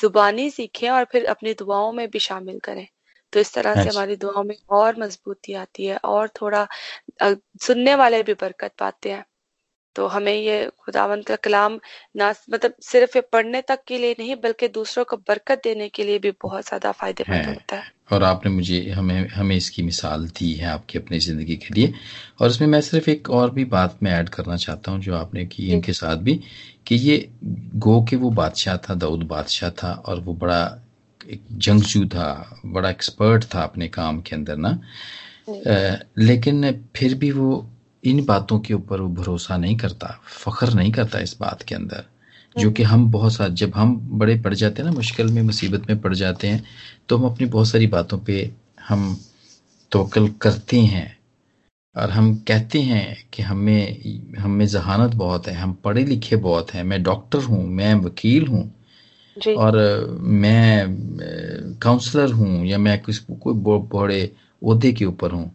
जुबानी 0.00 0.48
सीखें 0.50 0.88
और 0.90 1.04
फिर 1.04 1.26
अपनी 1.28 1.54
दुआओं 1.54 1.92
में 1.92 2.08
भी 2.10 2.18
शामिल 2.20 2.58
करें। 2.60 2.86
तो 3.32 3.40
इस 3.40 3.54
तरह 3.54 3.76
से 3.76 3.88
हमारी 3.88 4.16
दुआओं 4.16 4.44
में 4.44 4.56
और 4.72 4.98
मजबूती 4.98 5.54
आती 5.56 5.86
है 5.86 5.96
और 6.06 6.28
थोड़ा 6.40 6.66
सुनने 7.62 7.94
वाले 7.96 8.22
भी 8.22 8.34
बरकत 8.36 8.74
पाते 8.78 9.12
हैं। 9.12 9.24
तो 9.96 10.06
हमें 10.06 10.34
ये 10.34 10.68
खुदावंत 10.80 11.26
का 11.26 11.36
कलाम 11.44 11.78
ना 12.16 12.32
मतलब 12.50 12.74
सिर्फ़ 12.82 13.18
पढ़ने 13.32 13.60
तक 13.68 13.84
के 13.88 13.98
लिए 13.98 14.16
नहीं 14.18 14.36
बल्कि 14.36 14.68
दूसरों 14.70 15.04
को 15.04 15.16
बरकत 15.18 15.60
देने 15.64 15.88
के 15.88 16.04
लिए 16.04 16.18
भी 16.18 16.30
बहुत 16.42 16.66
ज़्यादा 16.68 16.92
फ़ायदेमंद 16.92 17.46
होता 17.46 17.76
है। 17.76 17.92
और 18.12 18.22
आपने 18.22 18.50
मुझे 18.52 18.80
हमें 18.90 19.28
हमें 19.28 19.54
इसकी 19.56 19.82
मिसाल 19.82 20.26
दी 20.28 20.52
है 20.52 20.66
आपकी 20.68 20.98
अपनी 20.98 21.18
ज़िंदगी 21.18 21.56
के 21.56 21.74
लिए। 21.74 21.92
और 22.40 22.50
इसमें 22.50 22.68
मैं 22.68 22.80
सिर्फ़ 22.80 23.10
एक 23.10 23.30
और 23.30 23.50
भी 23.50 23.64
बात 23.66 23.98
मैं 24.02 24.12
ऐड 24.12 24.28
करना 24.28 24.56
चाहता 24.56 24.92
हूँ 24.92 25.00
जो 25.00 25.14
आपने 25.16 25.44
की 25.46 25.70
इनके 25.72 25.92
साथ 25.92 26.16
भी 26.16 26.40
कि 26.86 26.94
ये 26.94 27.16
गो 27.76 28.00
के 28.10 28.16
वो 28.16 28.30
बादशाह 28.32 28.76
था 28.88 28.94
दाऊद 28.94 29.22
बादशाह 29.26 29.70
था 29.82 29.92
और 30.06 30.20
वो 30.20 30.34
बड़ा 30.34 30.62
एक 31.20 31.42
जंगजू 31.52 32.04
था 32.06 32.26
बड़ा 32.66 32.90
एक्सपर्ट 32.90 33.44
था 33.54 33.62
अपने 33.62 33.88
काम 33.88 34.20
के 34.20 34.36
अंदर 34.36 34.56
ना। 34.56 34.68
आ, 34.68 35.96
लेकिन 36.18 36.72
फिर 36.96 37.14
भी 37.14 37.30
वो 37.30 37.66
इन 38.04 38.24
बातों 38.26 38.58
के 38.60 38.74
ऊपर 38.74 39.00
वो 39.00 39.08
भरोसा 39.14 39.56
नहीं 39.56 39.76
करता 39.76 40.08
फख्र 40.28 40.72
नहीं 40.74 40.92
करता 40.92 41.18
इस 41.20 41.36
बात 41.40 41.62
के 41.62 41.74
अंदर। 41.74 42.04
जो 42.56 42.70
कि 42.70 42.82
हम 42.82 43.10
बहुत 43.12 43.32
सार 43.34 43.48
जब 43.60 43.72
हम 43.74 43.96
बड़े 44.18 44.36
पड़ 44.42 44.54
जाते 44.54 44.82
हैं 44.82 44.88
ना 44.88 44.94
मुश्किल 44.96 45.32
में 45.32 45.42
मुसीबत 45.42 45.88
में 45.90 46.00
पड़ 46.00 46.14
जाते 46.14 46.48
हैं 46.48 46.62
तो 47.08 47.16
हम 47.16 47.24
अपनी 47.26 47.46
बहुत 47.46 47.68
सारी 47.68 47.86
बातों 47.88 48.18
पे 48.18 48.38
हम 48.88 49.16
तोकल 49.92 50.28
करते 50.42 50.80
हैं। 50.80 51.12
और 51.96 52.10
हम 52.10 52.34
कहते 52.48 52.80
हैं 52.82 53.16
कि 53.32 53.42
हमें 53.42 54.36
हमें 54.38 54.66
जहानत 54.66 55.14
बहुत 55.14 55.46
है 55.48 55.54
हम 55.54 55.72
पढ़े 55.84 56.04
लिखे 56.04 56.36
बहुत 56.46 56.72
हैं 56.74 56.84
मैं 56.84 57.02
डॉक्टर 57.02 57.44
हूँ 57.44 57.64
मैं 57.70 57.94
वकील 57.94 58.46
हूँ। 58.46 58.64
और 59.56 59.76
मैं 60.42 61.76
काउंसलर 61.82 62.32
हूँ 62.32 62.64
या 62.66 62.78
मैं 62.78 62.98
किस 63.02 63.18
कोई 63.18 63.54
बड़े 63.94 64.20
अहदे 64.22 64.92
के 64.92 65.04
ऊपर 65.04 65.30
हूँ। 65.30 65.50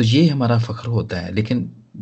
तो 0.00 0.04
ये 0.04 0.26
हमारा 0.26 0.56
फख्र 0.58 0.88
होता 0.88 1.16
है 1.20 1.32
लेकिन 1.34 1.58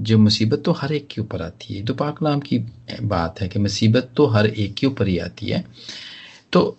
जो 0.06 0.18
मुसीबत 0.18 0.62
तो 0.64 0.72
हर 0.72 0.92
एक 0.92 1.06
के 1.10 1.20
ऊपर 1.20 1.42
आती 1.42 1.74
है। 1.74 1.84
तो 1.84 1.94
पाक 1.94 2.22
नाम 2.22 2.40
की 2.40 2.58
बात 3.02 3.40
है 3.40 3.48
कि 3.48 3.58
मुसीबत 3.58 4.10
तो 4.16 4.26
हर 4.26 4.46
एक 4.46 4.74
के 4.74 4.86
ऊपर 4.86 5.08
ही 5.08 5.16
आती 5.18 5.46
है। 5.46 5.64
तो 6.52 6.76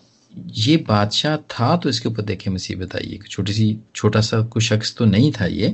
ये 0.58 0.76
बादशाह 0.88 1.36
था 1.52 1.76
तो 1.78 1.90
इसके 1.90 2.10
ऊपर 2.10 2.24
देखे 2.24 2.50
मुसीबत 2.50 2.96
आई। 2.96 3.10
है 3.14 3.28
छोटी 3.28 3.54
सी 3.54 3.68
छोटा 3.96 4.22
सा 4.22 4.42
कोई 4.46 4.64
शख्स 4.64 4.96
तो 4.98 5.06
नहीं 5.06 5.32
था 5.32 5.46
ये। 5.46 5.70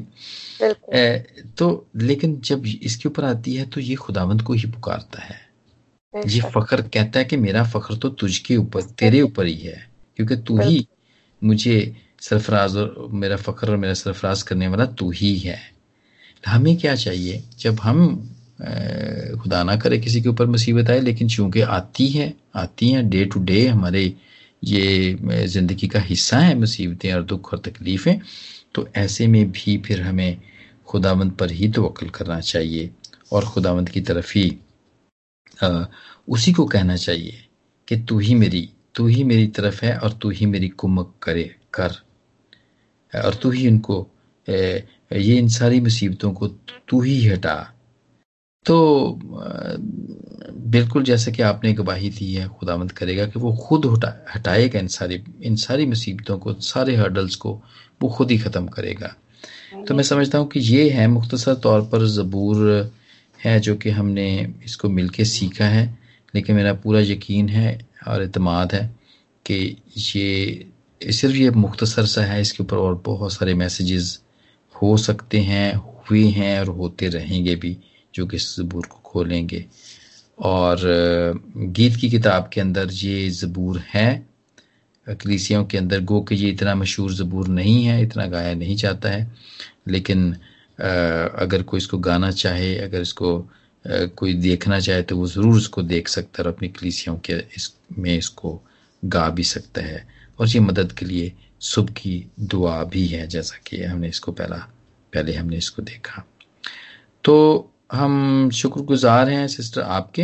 तो 1.57 1.67
लेकिन 1.95 2.39
जब 2.41 2.65
इसके 2.65 3.09
ऊपर 3.09 3.25
आती 3.25 3.53
है 3.55 3.65
तो 3.65 3.81
ये 3.81 3.95
खुदावंत 3.97 4.41
को 4.41 4.53
ही 4.53 4.71
पुकारता 4.71 5.23
है। 5.23 5.39
ये 6.13 6.41
फख्र 6.55 6.81
कहता 6.81 7.19
है 7.19 7.25
कि 7.25 7.37
मेरा 7.37 7.63
फख्र 7.69 7.97
तो 7.97 8.09
तुझके 8.09 8.57
ऊपर 8.57 8.81
तेरे 8.97 9.21
ऊपर 9.21 9.45
ही 9.45 9.57
है 9.57 9.77
क्योंकि 10.17 10.35
तू 10.37 10.57
ही 10.61 10.85
मुझे 11.41 11.77
सरफराज 12.29 12.75
और 12.77 13.07
मेरा 13.13 13.35
फ़ख्र 13.37 13.71
और 13.71 13.77
मेरा 13.77 13.93
सरफराज 13.93 14.41
करने 14.41 14.67
वाला 14.67 14.85
तू 14.99 15.09
ही 15.11 15.37
है। 15.39 15.59
हमें 16.47 16.75
क्या 16.77 16.95
चाहिए? 16.95 17.43
जब 17.59 17.79
हम 17.79 17.99
खुदा 19.41 19.63
ना 19.63 19.75
करे 19.75 19.97
किसी 19.99 20.21
के 20.21 20.29
ऊपर 20.29 20.45
मुसीबत 20.45 20.89
आए 20.89 20.99
लेकिन 21.01 21.27
चूँकि 21.27 21.61
आती 21.61 22.07
है 22.09 22.33
आती 22.55 22.89
हैं 22.91 23.09
डे 23.09 23.23
टू 23.25 23.39
डे 23.43 23.65
हमारे 23.67 24.03
ये 24.63 25.45
ज़िंदगी 25.47 25.87
का 25.87 25.99
हिस्सा 25.99 26.37
है 26.39 26.55
मुसीबतें 26.59 27.13
और 27.13 27.23
दुख 27.23 27.51
और 27.53 27.59
तकलीफ़ें 27.59 28.19
तो 28.75 28.87
ऐसे 28.95 29.27
में 29.27 29.51
भी 29.51 29.77
फिर 29.77 30.01
हमें 30.01 30.37
खुदावंद 30.87 31.31
पर 31.31 31.51
ही 31.51 31.67
तवक्ल 31.71 32.09
करना 32.09 32.39
चाहिए 32.41 32.89
और 33.33 33.45
खुदावंद 33.45 33.89
की 33.89 34.01
तरफ़ 34.01 34.31
ही 34.35 34.49
आ, 35.63 35.85
उसी 36.29 36.53
को 36.53 36.65
कहना 36.65 36.95
चाहिए 36.95 37.43
कि 37.87 37.97
तू 38.09 38.19
ही 38.19 38.35
मेरी 38.35 38.69
तू 38.95 39.07
ही 39.07 39.23
मेरी 39.23 39.47
तरफ़ 39.47 39.85
है 39.85 39.97
और 39.97 40.13
तू 40.13 40.29
ही 40.29 40.45
मेरी 40.45 40.69
कुमक 40.69 41.13
करे 41.23 41.43
कर। 41.73 42.01
और 43.17 43.33
तू 43.33 43.49
ही 43.51 43.67
उनको 43.67 44.07
ये 44.47 45.37
इन 45.37 45.47
सारी 45.49 45.79
मुसीबतों 45.81 46.31
को 46.33 46.47
तू 46.87 47.01
ही 47.01 47.25
हटा। 47.25 47.55
तो 48.65 49.19
बिल्कुल 50.67 51.03
जैसे 51.03 51.31
कि 51.31 51.41
आपने 51.43 51.73
गवाही 51.73 52.09
दी 52.09 52.33
है 52.33 52.47
खुदामंद 52.49 52.91
करेगा 52.91 53.25
कि 53.25 53.39
वो 53.39 53.53
खुद 53.57 53.85
हटा, 53.85 54.13
हटाएगा 54.35 54.79
इन 54.79 54.87
सारी 54.87 55.21
इन 55.43 55.55
सारी 55.55 55.85
मुसीबतों 55.85 56.37
को, 56.39 56.53
सारे 56.53 56.95
हर्डल्स 56.95 57.35
को, 57.35 57.61
वो 58.01 58.09
खुद 58.09 58.31
ही 58.31 58.37
ख़त्म 58.37 58.67
करेगा। 58.67 59.15
तो 59.87 59.95
मैं 59.95 60.03
समझता 60.03 60.37
हूँ 60.37 60.47
कि 60.47 60.59
ये 60.59 60.89
है, 60.89 61.07
मुख्तसर 61.07 61.55
तौर 61.55 61.81
पर 61.81 62.05
ज़बूर 62.07 62.91
है 63.39 63.59
जो 63.59 63.75
कि 63.75 63.89
हमने 63.89 64.53
इसको 64.65 64.89
मिलके 64.89 65.25
सीखा 65.25 65.65
है, 65.65 65.85
लेकिन 66.33 66.55
मेरा 66.55 66.73
पूरा 66.73 66.99
यकीन 67.01 67.49
है 67.49 67.79
और 68.07 68.21
अतमाद 68.21 68.73
है 68.73 68.85
कि 69.45 69.77
ये 70.15 70.65
सिर्फ़ 71.11 71.35
ये 71.35 71.49
मुख्तसर 71.51 72.05
सा 72.05 72.21
है, 72.23 72.39
इसके 72.41 72.63
ऊपर 72.63 72.77
और 72.77 73.01
बहुत 73.05 73.33
सारे 73.33 73.53
मैसेजेस 73.53 74.19
हो 74.75 74.95
सकते 74.97 75.39
हैं, 75.41 75.73
हुए 75.75 76.23
हैं 76.29 76.59
और 76.59 76.69
होते 76.77 77.07
रहेंगे 77.09 77.55
भी, 77.55 77.77
जो 78.13 78.25
कि 78.27 78.37
ज़बूर 78.37 78.85
को 78.85 78.99
खोलेंगे। 79.05 79.65
और 80.39 80.79
गीत 81.57 81.95
की 81.95 82.09
किताब 82.09 82.49
के 82.53 82.61
अंदर 82.61 82.91
ये 82.93 83.29
ज़बूर 83.31 83.83
है। 83.89 84.25
कलीसियों 85.07 85.63
के 85.65 85.77
अंदर, 85.77 85.99
गो 86.01 86.21
कि 86.21 86.35
ये 86.35 86.49
इतना 86.49 86.73
मशहूर 86.75 87.13
ज़बूर 87.13 87.47
नहीं 87.47 87.83
है, 87.85 88.01
इतना 88.03 88.25
गाया 88.27 88.53
नहीं 88.55 88.75
जाता 88.75 89.09
है। 89.09 89.31
लेकिन 89.87 90.31
अगर 90.79 91.63
कोई 91.63 91.77
इसको 91.77 91.97
गाना 91.99 92.31
चाहे, 92.31 92.75
अगर 92.77 93.01
इसको 93.01 93.37
कोई 93.85 94.33
देखना 94.33 94.79
चाहे 94.79 95.01
तो 95.03 95.17
वो 95.17 95.27
ज़रूर 95.27 95.57
इसको 95.57 95.81
देख 95.83 96.07
सकता 96.07 96.41
है 96.41 96.47
और 96.47 96.53
अपनी 96.53 96.67
कलीसियों 96.69 97.15
के 97.17 97.33
इस, 97.33 97.71
में 97.97 98.17
इसको 98.17 98.61
गा 99.03 99.27
भी 99.29 99.43
सकता 99.43 99.81
है। 99.81 100.14
और 100.39 100.47
ये 100.47 100.59
मदद 100.59 100.91
के 100.91 101.05
लिए 101.05 101.33
सुबह 101.61 101.93
की 101.93 102.31
दुआ 102.39 102.83
भी 102.83 103.05
है 103.07 103.27
जैसा 103.27 103.57
कि 103.67 103.83
हमने 103.83 104.07
इसको 104.07 104.31
पहला 104.31 104.57
पहले 105.13 105.33
हमने 105.33 105.57
इसको 105.57 105.81
देखा। 105.81 106.23
तो 107.23 107.35
हम 107.91 108.49
शुक्रगुजार 108.49 109.29
हैं 109.29 109.47
सिस्टर 109.47 109.81
आपके। 109.81 110.23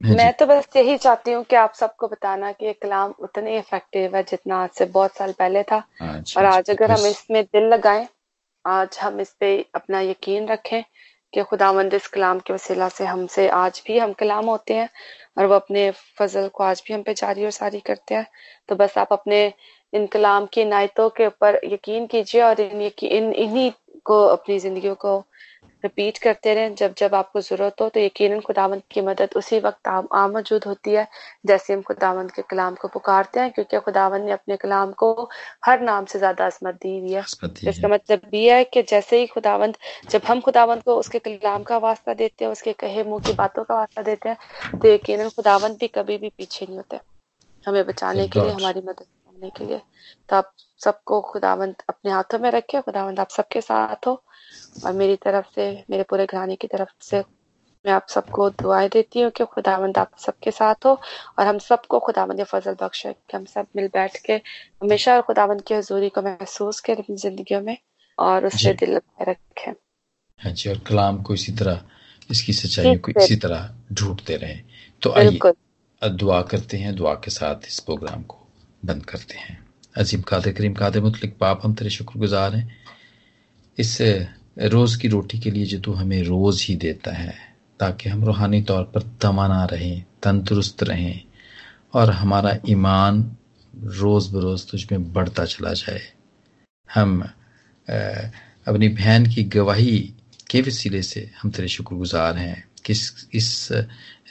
हाँ 0.00 0.14
मैं 0.16 0.32
तो 0.32 0.46
बस 0.46 0.68
यही 0.76 0.96
चाहती 0.96 1.32
हूँ 1.32 1.44
कि 1.44 1.56
आप 1.56 1.74
सबको 1.74 2.08
बताना 2.08 2.50
कि 2.52 2.66
ये 2.66 2.72
कलाम 2.72 3.14
उतने 3.20 3.58
इफ़ेक्टिव 3.58 4.16
है 4.16 4.22
जितना 4.22 4.56
आज 4.56 4.70
से 4.70 4.84
बहुत 4.84 5.16
साल 5.16 5.32
पहले 5.32 5.62
था। 5.62 5.82
अच्छा, 6.00 6.40
और 6.40 6.46
आज 6.46 6.70
अगर 6.70 6.90
हम 6.90 7.06
इसमें 7.06 7.42
दिल 7.44 7.68
लगाएँ 7.68 8.06
आज 8.64 8.98
हम 9.02 9.20
इस 9.20 9.34
पे 9.40 9.66
अपना 9.74 10.00
यकीन 10.00 10.48
रखें 10.48 10.82
कि 11.34 11.42
खुदावंद 11.42 11.94
इस 11.94 12.06
कलाम 12.06 12.38
के 12.38 12.52
वसीला 12.52 12.88
से 12.88 13.04
हमसे 13.04 13.48
आज 13.48 13.82
भी 13.86 13.98
हम 13.98 14.12
कलाम 14.12 14.46
होते 14.46 14.74
हैं 14.74 14.88
और 15.38 15.46
वो 15.46 15.54
अपने 15.54 15.90
फजल 16.18 16.48
को 16.48 16.64
आज 16.64 16.82
भी 16.88 16.94
हम 16.94 17.02
पे 17.02 17.14
जारी 17.14 17.44
और 17.44 17.50
सारी 17.50 17.80
करते 17.80 18.14
हैं। 18.14 18.26
तो 18.68 18.76
बस 18.76 18.98
आप 18.98 19.12
अपने 19.12 19.40
इन 19.92 20.06
कलाम 20.06 20.46
की 20.46 20.64
नायतों 20.64 21.08
के 21.10 21.26
ऊपर 21.26 21.60
यकीन 21.64 22.06
कीजिए 22.06 22.42
और 22.42 22.60
इन 22.60 22.80
इन, 23.02 23.32
इन्हीं 23.32 23.70
को 24.04 24.22
अपनी 24.26 24.58
ज़िंदगी 24.58 24.94
को 24.94 25.18
रिपीट 25.84 26.18
करते 26.18 26.54
रहें 26.54 26.74
जब 26.74 26.94
जब 26.98 27.14
आपको 27.14 27.40
ज़रूरत 27.42 27.80
हो 27.80 27.88
तो 27.88 28.00
यकीनन 28.00 28.40
खुदावंद 28.42 28.82
की 28.90 29.00
मदद 29.02 29.34
उसी 29.36 29.58
वक्त 29.60 29.88
आ 29.88 30.26
मौजूद 30.28 30.64
होती 30.66 30.92
है 30.92 31.06
जैसे 31.46 31.72
हम 31.72 31.82
खुदावंद 31.84 32.32
के 32.32 32.42
कलाम 32.50 32.74
को 32.76 32.88
पुकारते 32.90 33.40
हैं 33.40 33.50
क्योंकि 33.52 33.78
खुदावंद 33.80 34.24
ने 34.24 34.32
अपने 34.32 34.56
कलाम 34.58 34.92
को 34.94 35.12
हर 35.64 35.80
नाम 35.82 36.04
से 36.04 36.18
ज़्यादा 36.18 36.46
असमत 36.46 36.74
दी 36.82 36.98
हुई 36.98 37.12
है। 37.12 37.22
इसका 37.68 37.88
मतलब 37.88 38.34
ये 38.34 38.54
है 38.54 38.64
कि 38.66 38.82
जैसे 38.84 39.20
ही 39.20 39.26
खुदावंद 39.28 39.76
जब 40.10 40.22
हम 40.26 40.40
खुदावंद 40.42 40.82
को 40.82 40.96
उसके 40.98 41.18
कलाम 41.20 41.62
का 41.64 41.78
वास्ता 41.80 42.14
देते 42.14 42.44
हैं 42.44 42.52
उसके 42.52 42.72
कहे 42.80 43.04
मुँह 43.04 43.20
की 43.26 43.32
बातों 43.34 43.64
का 43.64 43.74
वास्ता 43.74 44.02
देते 44.04 44.28
हैं 44.28 44.78
तो 44.78 44.88
यकीन 44.88 45.28
खुदावंद 45.30 45.76
भी 45.80 45.88
कभी 45.90 46.18
भी 46.18 46.28
पीछे 46.38 46.66
नहीं 46.66 46.76
होते 46.76 47.00
हमें 47.64 47.84
बचाने 47.86 48.26
के 48.28 48.40
लिए 48.40 48.50
हमारी 48.52 48.80
मदद 48.82 49.04
करने 49.04 49.50
के 49.50 49.64
लिए। 49.64 49.80
तो 50.30 50.36
आप 50.36 50.50
सबको 50.80 51.20
खुदावंद 51.20 51.82
अपने 51.88 52.10
हाथों 52.12 52.38
में 52.38 52.50
रखे 52.50 52.80
खुदावंद 52.80 53.20
आप 53.20 53.30
सबके 53.30 53.60
साथ 53.60 54.06
हो। 54.06 54.22
और 54.86 54.92
मेरी 54.92 55.16
तरफ़ 55.16 55.46
से 55.54 55.84
मेरे 55.90 56.02
पूरे 56.02 56.26
घराने 56.26 56.56
की 56.56 56.66
तरफ़ 56.66 56.92
से 57.02 57.22
मैं 57.84 57.92
आप 57.92 58.06
सबको 58.08 58.48
दुआएँ 58.50 58.88
देती 58.88 59.20
हूँ 59.20 59.30
कि 59.30 59.44
खुदावंद 59.44 59.98
आप 59.98 60.10
सबके 60.18 60.50
साथ 60.50 60.86
हो 60.86 60.92
और 61.38 61.46
हम 61.46 61.58
सबको 61.58 61.98
खुदावंद 61.98 62.42
फजल 62.44 62.76
बख्शे 62.82 63.12
कि 63.12 63.36
हम 63.36 63.44
सब 63.44 63.66
मिल 63.76 63.88
बैठ 63.88 64.16
के 64.16 64.32
हमेशा 64.32 65.20
खुदावंद 65.20 65.62
की 65.62 65.74
हजूरी 65.74 66.08
को 66.08 66.22
महसूस 66.22 66.80
करें 66.80 66.96
अपनी 66.96 67.16
ज़िंदगी 67.16 67.60
में 67.60 67.76
और 68.18 68.46
उससे 68.46 68.72
दिल 68.74 69.00
रखें। 69.22 69.72
हाँ 70.40 70.52
जी 70.52 70.70
और 70.70 70.78
कलाम 70.78 71.22
को 71.22 71.34
इसी 71.34 71.52
तरह 71.52 71.84
इसकी 72.30 72.52
सच्चाई 72.52 72.96
को 72.96 73.12
इसी 73.20 73.36
तरह 73.36 73.68
ढूंढते 73.92 74.36
रहे। 74.36 74.56
तो 75.02 75.12
आइए 75.12 75.52
दुआ 76.02 76.40
करते 76.42 76.76
हैं 76.76 76.94
दुआ 76.96 77.14
के 77.14 77.30
साथ 77.30 77.66
इस 77.68 77.78
प्रोग्राम 77.80 78.22
को 78.22 78.38
बंद 78.82 79.04
करते 79.04 79.38
हैं। 79.38 79.63
अजीम 79.96 80.22
कादे 80.22 80.52
करीम 80.52 80.72
कादे 80.74 81.00
मुतलिक 81.00 81.36
पाप, 81.38 81.60
हम 81.64 81.74
तेरे 81.74 81.90
शुक्रगुजार 81.90 82.54
हैं। 82.56 82.76
इस 83.78 83.98
रोज़ 84.58 84.98
की 84.98 85.08
रोटी 85.08 85.38
के 85.38 85.50
लिए 85.50 85.64
जो 85.64 85.78
तू 85.80 85.92
हमें 85.92 86.22
रोज़ 86.22 86.64
ही 86.68 86.74
देता 86.76 87.12
है, 87.12 87.34
ताकि 87.80 88.08
हम 88.08 88.24
रूहानी 88.24 88.62
तौर 88.62 88.82
पर 88.84 89.02
तमाना 89.22 89.64
रहें, 89.64 90.04
तंदुरुस्त 90.22 90.82
रहें, 90.82 91.20
और 91.94 92.10
हमारा 92.10 92.56
ईमान 92.68 93.36
रोज़ 93.74 94.32
बरोज़ 94.32 94.66
तुझ 94.70 94.84
में 94.92 95.12
बढ़ता 95.12 95.44
चला 95.44 95.72
जाए। 95.72 96.02
हम 96.94 97.20
अपनी 98.66 98.88
बहन 98.88 99.26
की 99.26 99.42
गवाही 99.44 99.98
के 100.50 100.60
वसीले 100.60 101.02
से 101.02 101.30
हम 101.42 101.50
तेरे 101.50 101.68
शुक्रगुजार 101.68 102.36
हैं। 102.38 102.64
किस, 102.84 103.28
इस 103.32 103.68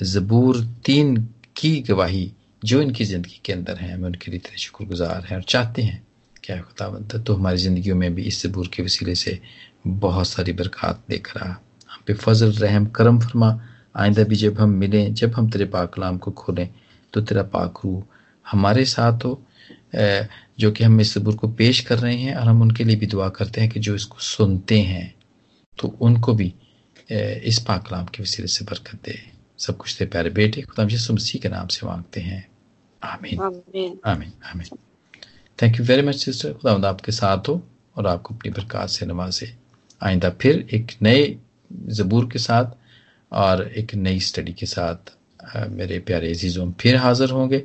ज़बूर 0.04 0.64
तीन 0.86 1.18
की 1.56 1.80
गवाही 1.82 2.32
जो 2.64 2.82
इनकी 2.82 3.06
ज़िंदगी 3.06 3.40
के 3.46 3.54
अंदर 3.54 3.78
हैं 3.78 3.94
हमें 3.94 4.06
उनके 4.06 4.32
लिए 4.32 4.40
तेरे 4.40 4.58
शुक्रगुजार 4.58 5.26
हैं 5.30 5.38
और 5.38 5.44
चाहते 5.44 5.82
हैं 5.82 6.02
क्या 6.44 6.60
खुदावंत 6.62 7.16
तो 7.18 7.34
हमारी 7.36 7.58
ज़िंदगियों 7.58 7.96
में 7.96 8.14
भी 8.16 8.24
इस 8.24 8.42
सबूर 8.42 8.68
के 8.74 8.84
वसीले 8.84 9.16
से 9.16 9.40
बहुत 9.88 10.28
सारी 10.28 10.54
बरकत 10.54 11.04
लेकर 11.10 11.40
आ 11.40 11.48
हम 11.48 12.04
पे 12.08 12.14
फजल, 12.14 12.52
रहम, 12.52 12.86
करम 12.88 13.20
फरमा। 13.20 13.60
आइंदा 13.96 14.24
भी 14.24 14.36
जब 14.36 14.60
हम 14.60 14.70
मिलें, 14.70 15.14
जब 15.14 15.34
हम 15.34 15.50
तेरे 15.52 15.66
पाक 15.66 15.94
कलाम 15.94 16.18
को 16.18 16.32
खोलें 16.32 16.70
तो 17.14 17.22
तेरा 17.22 17.44
पाक 17.46 17.80
रू 17.86 18.04
हमारे 18.46 18.86
साथ 18.86 19.26
हो 19.26 19.42
जो 20.60 20.72
कि 20.72 20.84
हम 20.84 21.00
इस 21.02 21.14
सबूर 21.14 21.36
को 21.36 21.48
पेश 21.50 21.80
कर 21.80 21.98
रहे 22.00 22.16
हैं 22.16 22.36
और 22.36 22.48
हम 22.48 22.62
उनके 22.62 22.84
लिए 22.84 22.96
भी 22.96 23.06
दुआ 23.08 23.28
करते 23.30 23.62
हैं 23.62 23.70
कि 23.70 23.80
जो 23.80 23.96
इसको 23.96 24.20
सुनते 24.22 24.80
हैं 24.82 25.14
तो 25.78 25.88
उनको 26.02 26.34
भी 26.34 26.54
इस 27.10 27.64
पाक 27.68 27.88
कलाम 27.88 28.06
के 28.06 28.24
वसीले 28.24 28.48
से 28.48 28.66
बरकत 28.66 29.00
दे। 29.06 29.20
सब 29.60 29.78
कुछ 29.78 29.96
तेरे 29.98 30.10
प्यारे 30.12 30.30
बेटे, 30.32 30.62
खुदा 30.62 30.84
यीशु 30.84 31.14
मसीह 31.14 31.42
के 31.42 31.50
नाम 31.50 31.68
से 31.68 31.86
मांगते 31.88 32.22
हैं। 32.22 32.46
आमीन। 33.04 33.40
आमीन। 34.06 34.32
आमीन 34.46 34.78
thank 35.60 35.80
you 35.80 35.86
very 35.86 36.02
much 36.02 36.16
sister 36.16 36.54
खुदा 36.54 36.90
आपके 36.90 37.12
साथ 37.12 37.50
हो 37.50 37.62
और 37.98 38.08
आपको 38.08 38.34
अपनी 38.34 38.52
बरकत 38.52 38.90
से 38.90 39.06
नवाजे 39.06 39.54
आइंदा। 40.02 40.30
फिर 40.42 40.68
एक 40.74 40.92
नए 41.02 41.36
ज़बूर 41.92 42.30
के 42.32 42.40
साथ 42.40 42.76
और 43.32 43.68
एक 43.78 43.94
नई 43.96 44.20
स्टडी 44.22 44.54
के 44.54 44.66
साथ 44.66 45.12
मेरे 45.72 46.00
प्यारे 46.00 46.30
अजीज़ों 46.32 46.72
फिर 46.82 46.96
हाज़िर 46.98 47.30
होंगे। 47.30 47.64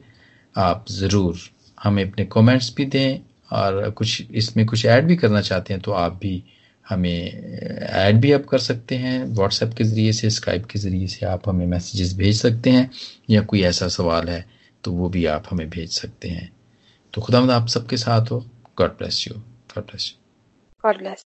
आप 0.54 0.84
ज़रूर 0.90 1.38
हमें 1.78 2.02
अपने 2.04 2.24
कमेंट्स 2.32 2.74
भी 2.76 2.84
दें 2.86 3.18
और 3.52 3.90
कुछ 3.90 4.30
इसमें 4.32 4.64
कुछ 4.66 4.84
ऐड 4.86 5.06
भी 5.06 5.16
करना 5.16 5.40
चाहते 5.40 5.74
हैं 5.74 5.82
तो 5.82 5.92
आप 5.94 6.18
भी 6.22 6.42
हमें 6.86 7.20
ऐड 7.20 8.20
भी 8.20 8.32
आप 8.32 8.44
कर 8.46 8.58
सकते 8.58 8.96
हैं। 8.96 9.24
व्हाट्सएप 9.26 9.74
के 9.78 9.84
ज़रिए 9.84 10.12
से 10.12 10.30
स्काइप 10.30 10.64
के 10.66 10.78
ज़रिए 10.78 11.06
से 11.06 11.26
आप 11.26 11.48
हमें 11.48 11.66
मैसेजेस 11.66 12.14
भेज 12.16 12.40
सकते 12.40 12.70
हैं 12.70 12.90
या 13.30 13.42
कोई 13.42 13.62
ऐसा 13.62 13.88
सवाल 13.88 14.28
है 14.28 14.44
तो 14.84 14.92
वो 14.92 15.08
भी 15.08 15.26
आप 15.26 15.44
हमें 15.50 15.70
भेज 15.70 15.92
सकते 15.92 16.28
हैं। 16.28 16.56
तो 17.14 17.20
खुदा 17.22 17.56
आप 17.56 17.66
सबके 17.66 17.96
साथ 17.96 18.26
हो। 18.30 18.40
God 18.78 18.90
bless 18.90 19.28
you 19.28 19.34
God 19.38 19.84
bless 19.84 20.16
you 20.16 20.22
God 20.86 20.98
bless 20.98 21.24